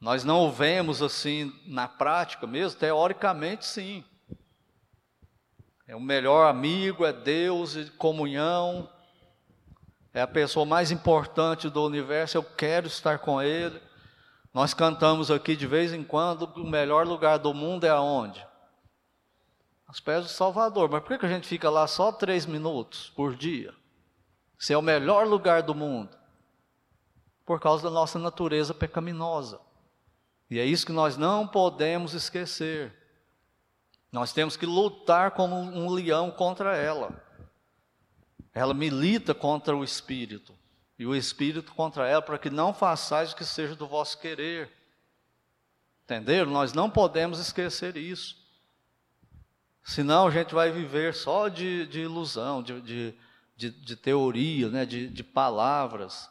Nós 0.00 0.22
não 0.22 0.46
o 0.46 0.52
vemos 0.52 1.02
assim 1.02 1.52
na 1.66 1.88
prática 1.88 2.46
mesmo, 2.46 2.78
teoricamente 2.78 3.66
sim. 3.66 4.04
É 5.88 5.96
o 5.96 6.00
melhor 6.00 6.48
amigo, 6.48 7.04
é 7.04 7.12
Deus, 7.12 7.76
é 7.76 7.84
comunhão, 7.98 8.88
é 10.12 10.20
a 10.20 10.26
pessoa 10.26 10.66
mais 10.66 10.90
importante 10.90 11.68
do 11.68 11.84
universo, 11.84 12.36
eu 12.36 12.42
quero 12.42 12.86
estar 12.86 13.18
com 13.18 13.40
Ele. 13.40 13.80
Nós 14.52 14.74
cantamos 14.74 15.30
aqui 15.30 15.54
de 15.54 15.66
vez 15.66 15.92
em 15.92 16.02
quando, 16.02 16.42
o 16.56 16.66
melhor 16.66 17.06
lugar 17.06 17.38
do 17.38 17.54
mundo 17.54 17.84
é 17.84 17.90
aonde? 17.90 18.44
Aos 19.86 20.00
pés 20.00 20.24
do 20.24 20.30
Salvador. 20.30 20.88
Mas 20.90 21.02
por 21.02 21.18
que 21.18 21.26
a 21.26 21.28
gente 21.28 21.46
fica 21.46 21.70
lá 21.70 21.86
só 21.86 22.10
três 22.10 22.46
minutos 22.46 23.12
por 23.14 23.36
dia? 23.36 23.72
Se 24.58 24.72
é 24.72 24.78
o 24.78 24.82
melhor 24.82 25.26
lugar 25.26 25.62
do 25.62 25.74
mundo? 25.74 26.16
Por 27.46 27.60
causa 27.60 27.84
da 27.84 27.90
nossa 27.90 28.18
natureza 28.18 28.74
pecaminosa. 28.74 29.60
E 30.50 30.58
é 30.58 30.64
isso 30.64 30.84
que 30.84 30.92
nós 30.92 31.16
não 31.16 31.46
podemos 31.46 32.12
esquecer. 32.12 32.92
Nós 34.10 34.32
temos 34.32 34.56
que 34.56 34.66
lutar 34.66 35.30
como 35.30 35.56
um 35.56 35.90
leão 35.90 36.30
contra 36.32 36.76
ela. 36.76 37.29
Ela 38.52 38.74
milita 38.74 39.34
contra 39.34 39.76
o 39.76 39.84
espírito, 39.84 40.54
e 40.98 41.06
o 41.06 41.14
espírito 41.14 41.72
contra 41.72 42.06
ela, 42.06 42.20
para 42.20 42.38
que 42.38 42.50
não 42.50 42.74
façais 42.74 43.32
o 43.32 43.36
que 43.36 43.44
seja 43.44 43.74
do 43.74 43.86
vosso 43.86 44.18
querer. 44.18 44.70
Entenderam? 46.04 46.50
Nós 46.50 46.72
não 46.72 46.90
podemos 46.90 47.38
esquecer 47.38 47.96
isso. 47.96 48.36
Senão 49.82 50.26
a 50.26 50.30
gente 50.30 50.54
vai 50.54 50.70
viver 50.70 51.14
só 51.14 51.48
de, 51.48 51.86
de 51.86 52.00
ilusão, 52.00 52.62
de, 52.62 52.80
de, 52.80 53.14
de, 53.56 53.70
de 53.70 53.96
teoria, 53.96 54.68
né? 54.68 54.84
de, 54.84 55.08
de 55.08 55.22
palavras. 55.22 56.28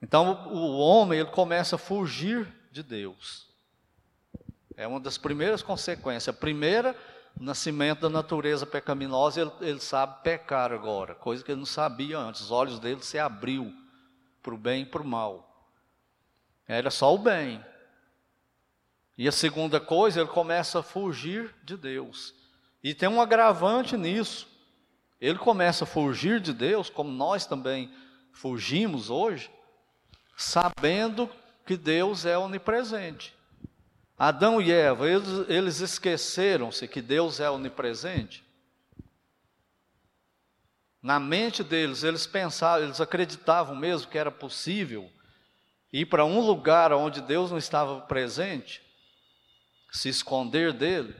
Então 0.00 0.48
o 0.52 0.78
homem 0.78 1.20
ele 1.20 1.30
começa 1.30 1.76
a 1.76 1.78
fugir 1.78 2.52
de 2.70 2.82
Deus. 2.82 3.48
É 4.76 4.86
uma 4.86 5.00
das 5.00 5.16
primeiras 5.16 5.62
consequências. 5.62 6.34
A 6.34 6.38
primeira 6.38 6.96
nascimento 7.42 8.00
da 8.00 8.08
natureza 8.08 8.64
pecaminosa, 8.64 9.40
ele, 9.40 9.52
ele 9.60 9.80
sabe 9.80 10.22
pecar 10.22 10.72
agora, 10.72 11.14
coisa 11.14 11.42
que 11.42 11.50
ele 11.50 11.58
não 11.58 11.66
sabia 11.66 12.18
antes. 12.18 12.42
Os 12.42 12.50
olhos 12.50 12.78
dele 12.78 13.02
se 13.02 13.18
abriu 13.18 13.72
para 14.42 14.54
o 14.54 14.58
bem 14.58 14.82
e 14.82 14.86
para 14.86 15.02
o 15.02 15.06
mal. 15.06 15.70
Era 16.66 16.90
só 16.90 17.14
o 17.14 17.18
bem. 17.18 17.64
E 19.16 19.28
a 19.28 19.32
segunda 19.32 19.78
coisa, 19.78 20.20
ele 20.20 20.28
começa 20.28 20.78
a 20.78 20.82
fugir 20.82 21.54
de 21.64 21.76
Deus. 21.76 22.34
E 22.82 22.94
tem 22.94 23.08
um 23.08 23.20
agravante 23.20 23.96
nisso. 23.96 24.48
Ele 25.20 25.38
começa 25.38 25.84
a 25.84 25.86
fugir 25.86 26.40
de 26.40 26.52
Deus, 26.52 26.90
como 26.90 27.10
nós 27.10 27.46
também 27.46 27.92
fugimos 28.32 29.10
hoje, 29.10 29.50
sabendo 30.36 31.30
que 31.64 31.76
Deus 31.76 32.24
é 32.24 32.36
onipresente. 32.36 33.34
Adão 34.18 34.60
e 34.60 34.70
Eva, 34.70 35.08
eles, 35.08 35.48
eles 35.48 35.80
esqueceram-se 35.80 36.86
que 36.86 37.02
Deus 37.02 37.40
é 37.40 37.50
onipresente. 37.50 38.44
Na 41.02 41.18
mente 41.18 41.64
deles, 41.64 42.04
eles 42.04 42.26
pensavam, 42.26 42.84
eles 42.84 43.00
acreditavam 43.00 43.74
mesmo 43.74 44.08
que 44.08 44.16
era 44.16 44.30
possível 44.30 45.10
ir 45.92 46.06
para 46.06 46.24
um 46.24 46.40
lugar 46.40 46.92
onde 46.92 47.20
Deus 47.20 47.50
não 47.50 47.58
estava 47.58 48.00
presente, 48.02 48.80
se 49.90 50.08
esconder 50.08 50.72
dele. 50.72 51.14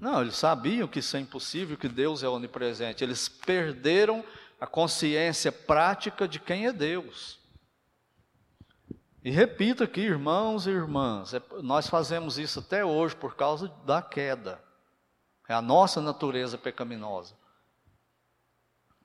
Não, 0.00 0.22
eles 0.22 0.36
sabiam 0.36 0.86
que 0.86 1.00
isso 1.00 1.16
é 1.16 1.20
impossível, 1.20 1.76
que 1.76 1.88
Deus 1.88 2.22
é 2.22 2.28
onipresente. 2.28 3.02
Eles 3.02 3.28
perderam 3.28 4.24
a 4.60 4.66
consciência 4.66 5.50
prática 5.50 6.28
de 6.28 6.38
quem 6.38 6.66
é 6.66 6.72
Deus. 6.72 7.38
E 9.24 9.30
repito 9.30 9.82
aqui, 9.82 10.02
irmãos 10.02 10.66
e 10.66 10.70
irmãs, 10.70 11.32
é, 11.32 11.40
nós 11.62 11.88
fazemos 11.88 12.38
isso 12.38 12.58
até 12.58 12.84
hoje 12.84 13.16
por 13.16 13.34
causa 13.34 13.68
da 13.86 14.02
queda. 14.02 14.62
É 15.48 15.54
a 15.54 15.62
nossa 15.62 16.02
natureza 16.02 16.58
pecaminosa. 16.58 17.34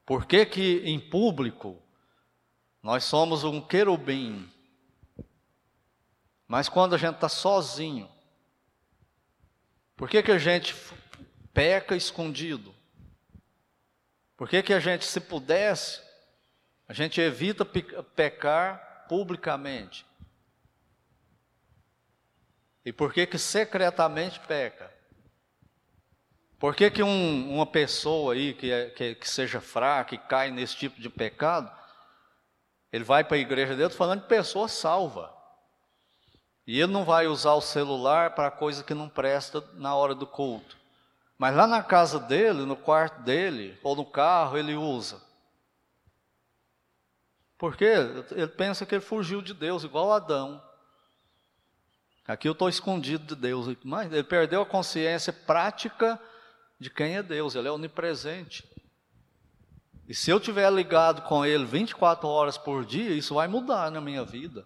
Por 0.06 0.26
que 0.26 0.46
que 0.46 0.82
em 0.84 1.00
público 1.00 1.82
nós 2.84 3.06
somos 3.06 3.46
um 3.46 3.62
querubim, 3.62 4.52
mas 6.46 6.68
quando 6.68 6.96
a 6.96 6.98
gente 6.98 7.16
está 7.16 7.30
sozinho, 7.30 8.10
por 9.96 10.10
que 10.10 10.22
que 10.22 10.34
a 10.34 10.38
gente 10.38 10.76
peca 11.54 11.96
escondido? 11.96 12.76
Por 14.36 14.50
que 14.50 14.62
que 14.64 14.74
a 14.74 14.82
gente, 14.82 15.06
se 15.06 15.22
pudesse, 15.22 16.02
a 16.90 16.94
gente 16.94 17.22
evita 17.22 17.64
pecar 17.64 19.06
publicamente? 19.08 20.09
E 22.86 22.94
por 22.94 23.14
que 23.14 23.26
que 23.26 23.38
secretamente 23.38 24.40
peca? 24.42 24.92
Por 26.60 26.76
que, 26.76 26.92
que 26.92 27.02
um, 27.02 27.54
uma 27.54 27.66
pessoa 27.66 28.34
aí 28.34 28.54
que, 28.54 28.70
é, 28.70 28.90
que, 28.90 29.16
que, 29.16 29.30
seja 29.30 29.62
fraca 29.62 30.14
e 30.14 30.18
cai 30.18 30.52
nesse 30.52 30.76
tipo 30.76 31.00
de 31.00 31.10
pecado, 31.10 31.72
ele 32.92 33.04
vai 33.04 33.24
para 33.24 33.38
a 33.38 33.40
igreja 33.40 33.76
dele 33.76 33.90
falando 33.90 34.24
de 34.24 34.28
pessoa 34.28 34.68
salva. 34.68 35.34
E 36.68 36.80
ele 36.80 36.92
não 36.92 37.06
vai 37.06 37.28
usar 37.28 37.54
o 37.54 37.62
celular 37.62 38.36
para 38.36 38.52
coisa 38.52 38.84
que 38.84 38.94
não 38.94 39.08
presta 39.08 39.64
na 39.76 39.96
hora 39.96 40.14
do 40.14 40.28
culto. 40.28 40.78
Mas 41.38 41.56
lá 41.56 41.66
na 41.66 41.82
casa 41.82 42.20
dele, 42.20 42.66
no 42.66 42.76
quarto 42.76 43.22
dele, 43.22 43.80
ou 43.82 43.96
no 43.96 44.06
carro, 44.06 44.58
ele 44.58 44.76
usa. 44.76 45.22
Por 47.58 47.78
quê? 47.78 47.94
Ele 48.32 48.48
pensa 48.48 48.86
que 48.86 48.96
ele 48.96 49.02
fugiu 49.02 49.42
de 49.42 49.54
Deus, 49.54 49.86
igual 49.86 50.12
Adão. 50.12 50.62
Aqui 52.30 52.48
eu 52.48 52.52
estou 52.52 52.70
escondido 52.70 53.26
de 53.26 53.42
Deus, 53.42 53.76
mas 53.84 54.14
ele 54.14 54.22
perdeu 54.22 54.62
a 54.62 54.66
consciência 54.66 55.34
prática 55.34 56.22
de 56.80 56.88
quem 56.88 57.18
é 57.18 57.24
Deus, 57.24 57.56
ele 57.56 57.68
é 57.68 57.72
onipresente. 57.72 58.70
E 60.08 60.14
se 60.14 60.30
eu 60.30 60.38
estiver 60.38 60.72
ligado 60.72 61.24
com 61.24 61.44
ele 61.44 61.66
24 61.66 62.28
horas 62.28 62.56
por 62.56 62.86
dia, 62.86 63.16
isso 63.16 63.34
vai 63.34 63.48
mudar 63.48 63.90
na 63.90 64.00
minha 64.00 64.24
vida. 64.24 64.64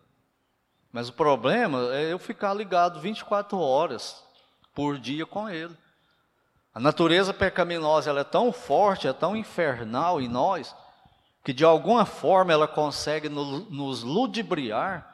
Mas 0.92 1.08
o 1.08 1.14
problema 1.14 1.96
é 1.96 2.12
eu 2.12 2.20
ficar 2.20 2.54
ligado 2.54 3.00
24 3.00 3.58
horas 3.58 4.22
por 4.76 5.00
dia 5.00 5.26
com 5.26 5.50
ele. 5.50 5.76
A 6.76 6.82
natureza 6.82 7.34
pecaminosa 7.34 8.10
ela 8.10 8.22
é 8.22 8.26
tão 8.26 8.52
forte, 8.52 9.08
é 9.08 9.14
tão 9.14 9.38
infernal 9.38 10.20
em 10.20 10.28
nós, 10.28 10.76
que 11.46 11.54
de 11.54 11.64
alguma 11.64 12.06
forma 12.06 12.52
ela 12.52 12.68
consegue 12.68 13.30
nos 13.30 14.04
ludibriar 14.04 15.13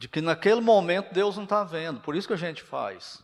de 0.00 0.08
que 0.08 0.22
naquele 0.22 0.62
momento 0.62 1.12
Deus 1.12 1.36
não 1.36 1.44
está 1.44 1.62
vendo, 1.62 2.00
por 2.00 2.16
isso 2.16 2.26
que 2.26 2.32
a 2.32 2.38
gente 2.38 2.62
faz. 2.62 3.22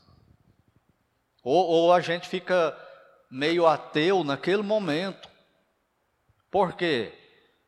Ou, 1.43 1.67
ou, 1.67 1.93
a 1.93 2.03
gente 2.03 2.29
fica 2.29 2.77
meio 3.31 3.67
ateu 3.67 4.23
naquele 4.23 4.61
momento. 4.61 5.27
Por 6.51 6.75
quê 6.75 7.15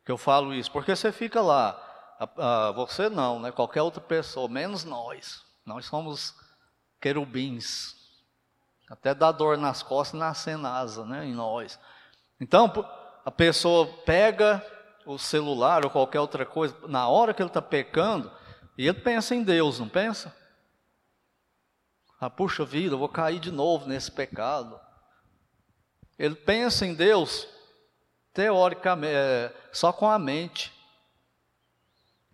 que 0.05 0.11
eu 0.11 0.17
falo 0.17 0.53
isso? 0.53 0.71
Porque 0.71 0.95
você 0.95 1.11
fica 1.11 1.41
lá, 1.41 1.75
a, 2.19 2.67
a, 2.67 2.71
você 2.71 3.09
não, 3.09 3.39
né? 3.39 3.51
qualquer 3.51 3.81
outra 3.81 3.99
pessoa, 3.99 4.47
menos 4.47 4.83
nós. 4.83 5.43
Nós 5.65 5.87
somos 5.87 6.35
querubins. 7.01 7.95
Até 8.91 9.15
dá 9.15 9.31
dor 9.31 9.57
nas 9.57 9.81
costas 9.81 10.19
nascendo 10.19 10.67
asa, 10.67 11.03
né, 11.03 11.25
em 11.25 11.33
nós. 11.33 11.79
Então, 12.39 12.71
a 13.25 13.31
pessoa 13.31 13.87
pega 14.05 14.63
o 15.03 15.17
celular 15.17 15.83
ou 15.83 15.89
qualquer 15.89 16.19
outra 16.19 16.45
coisa, 16.45 16.75
na 16.87 17.07
hora 17.07 17.33
que 17.33 17.41
ele 17.41 17.49
está 17.49 17.61
pecando, 17.61 18.37
e 18.79 18.87
ele 18.87 19.01
pensa 19.01 19.35
em 19.35 19.43
Deus, 19.43 19.77
não 19.77 19.89
pensa? 19.89 20.33
Ah, 22.17 22.29
puxa 22.29 22.63
vida, 22.63 22.95
eu 22.95 22.97
vou 22.97 23.09
cair 23.09 23.37
de 23.37 23.51
novo 23.51 23.85
nesse 23.85 24.09
pecado. 24.09 24.79
Ele 26.17 26.33
pensa 26.33 26.85
em 26.85 26.93
Deus, 26.93 27.45
teoricamente, 28.33 29.13
é, 29.13 29.53
só 29.73 29.91
com 29.91 30.09
a 30.09 30.17
mente. 30.17 30.71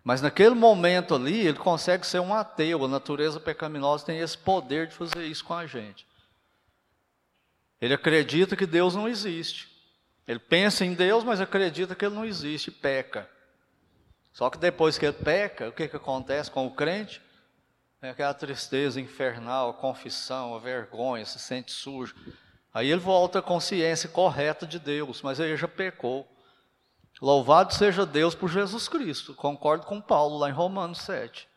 Mas 0.04 0.22
naquele 0.22 0.54
momento 0.54 1.16
ali, 1.16 1.48
ele 1.48 1.58
consegue 1.58 2.06
ser 2.06 2.20
um 2.20 2.32
ateu. 2.32 2.84
A 2.84 2.88
natureza 2.88 3.40
pecaminosa 3.40 4.06
tem 4.06 4.20
esse 4.20 4.38
poder 4.38 4.86
de 4.86 4.94
fazer 4.94 5.24
isso 5.24 5.44
com 5.44 5.54
a 5.54 5.66
gente. 5.66 6.06
Ele 7.80 7.94
acredita 7.94 8.54
que 8.54 8.66
Deus 8.66 8.94
não 8.94 9.08
existe. 9.08 9.68
Ele 10.28 10.38
pensa 10.38 10.84
em 10.84 10.94
Deus, 10.94 11.24
mas 11.24 11.40
acredita 11.40 11.96
que 11.96 12.04
ele 12.04 12.14
não 12.14 12.24
existe, 12.24 12.70
peca. 12.70 13.28
Só 14.36 14.50
que 14.50 14.58
depois 14.58 14.98
que 14.98 15.06
ele 15.06 15.14
peca, 15.14 15.70
o 15.70 15.72
que, 15.72 15.88
que 15.88 15.96
acontece 15.96 16.50
com 16.50 16.66
o 16.66 16.70
crente? 16.70 17.22
É 18.02 18.10
aquela 18.10 18.34
tristeza 18.34 19.00
infernal, 19.00 19.70
a 19.70 19.72
confissão, 19.72 20.54
a 20.54 20.58
vergonha, 20.58 21.24
se 21.24 21.38
sente 21.38 21.72
sujo. 21.72 22.14
Aí 22.74 22.90
ele 22.90 23.00
volta 23.00 23.38
à 23.38 23.42
consciência 23.42 24.10
correta 24.10 24.66
de 24.66 24.78
Deus, 24.78 25.22
mas 25.22 25.40
aí 25.40 25.56
já 25.56 25.66
pecou. 25.66 26.28
Louvado 27.18 27.72
seja 27.72 28.04
Deus 28.04 28.34
por 28.34 28.50
Jesus 28.50 28.88
Cristo. 28.88 29.34
Concordo 29.34 29.86
com 29.86 30.02
Paulo 30.02 30.36
lá 30.36 30.50
em 30.50 30.52
Romanos 30.52 30.98
7. 30.98 31.48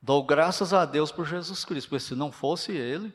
Dou 0.00 0.22
graças 0.22 0.72
a 0.72 0.84
Deus 0.84 1.10
por 1.10 1.26
Jesus 1.26 1.64
Cristo, 1.64 1.88
porque 1.88 2.04
se 2.04 2.14
não 2.14 2.30
fosse 2.30 2.70
Ele, 2.70 3.12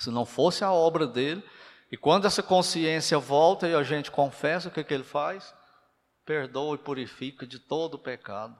se 0.00 0.10
não 0.10 0.26
fosse 0.26 0.64
a 0.64 0.72
obra 0.72 1.06
dele, 1.06 1.44
e 1.92 1.96
quando 1.96 2.26
essa 2.26 2.42
consciência 2.42 3.20
volta 3.20 3.68
e 3.68 3.74
a 3.76 3.84
gente 3.84 4.10
confessa, 4.10 4.68
o 4.68 4.72
que, 4.72 4.82
que 4.82 4.92
ele 4.92 5.04
faz? 5.04 5.54
Perdoa 6.24 6.76
e 6.76 6.78
purifica 6.78 7.46
de 7.46 7.58
todo 7.58 7.94
o 7.94 7.98
pecado, 7.98 8.56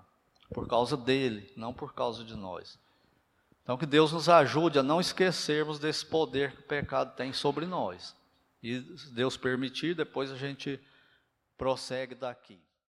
por 0.52 0.66
causa 0.68 0.96
dele, 0.96 1.52
não 1.56 1.72
por 1.72 1.94
causa 1.94 2.24
de 2.24 2.34
nós. 2.34 2.78
Então, 3.62 3.78
que 3.78 3.86
Deus 3.86 4.12
nos 4.12 4.28
ajude 4.28 4.78
a 4.78 4.82
não 4.82 5.00
esquecermos 5.00 5.78
desse 5.78 6.04
poder 6.04 6.52
que 6.52 6.60
o 6.60 6.66
pecado 6.66 7.14
tem 7.14 7.32
sobre 7.32 7.64
nós. 7.64 8.16
E, 8.62 8.80
se 8.98 9.14
Deus 9.14 9.36
permitir, 9.36 9.94
depois 9.94 10.30
a 10.32 10.36
gente 10.36 10.80
prossegue 11.56 12.14
daqui. 12.14 12.60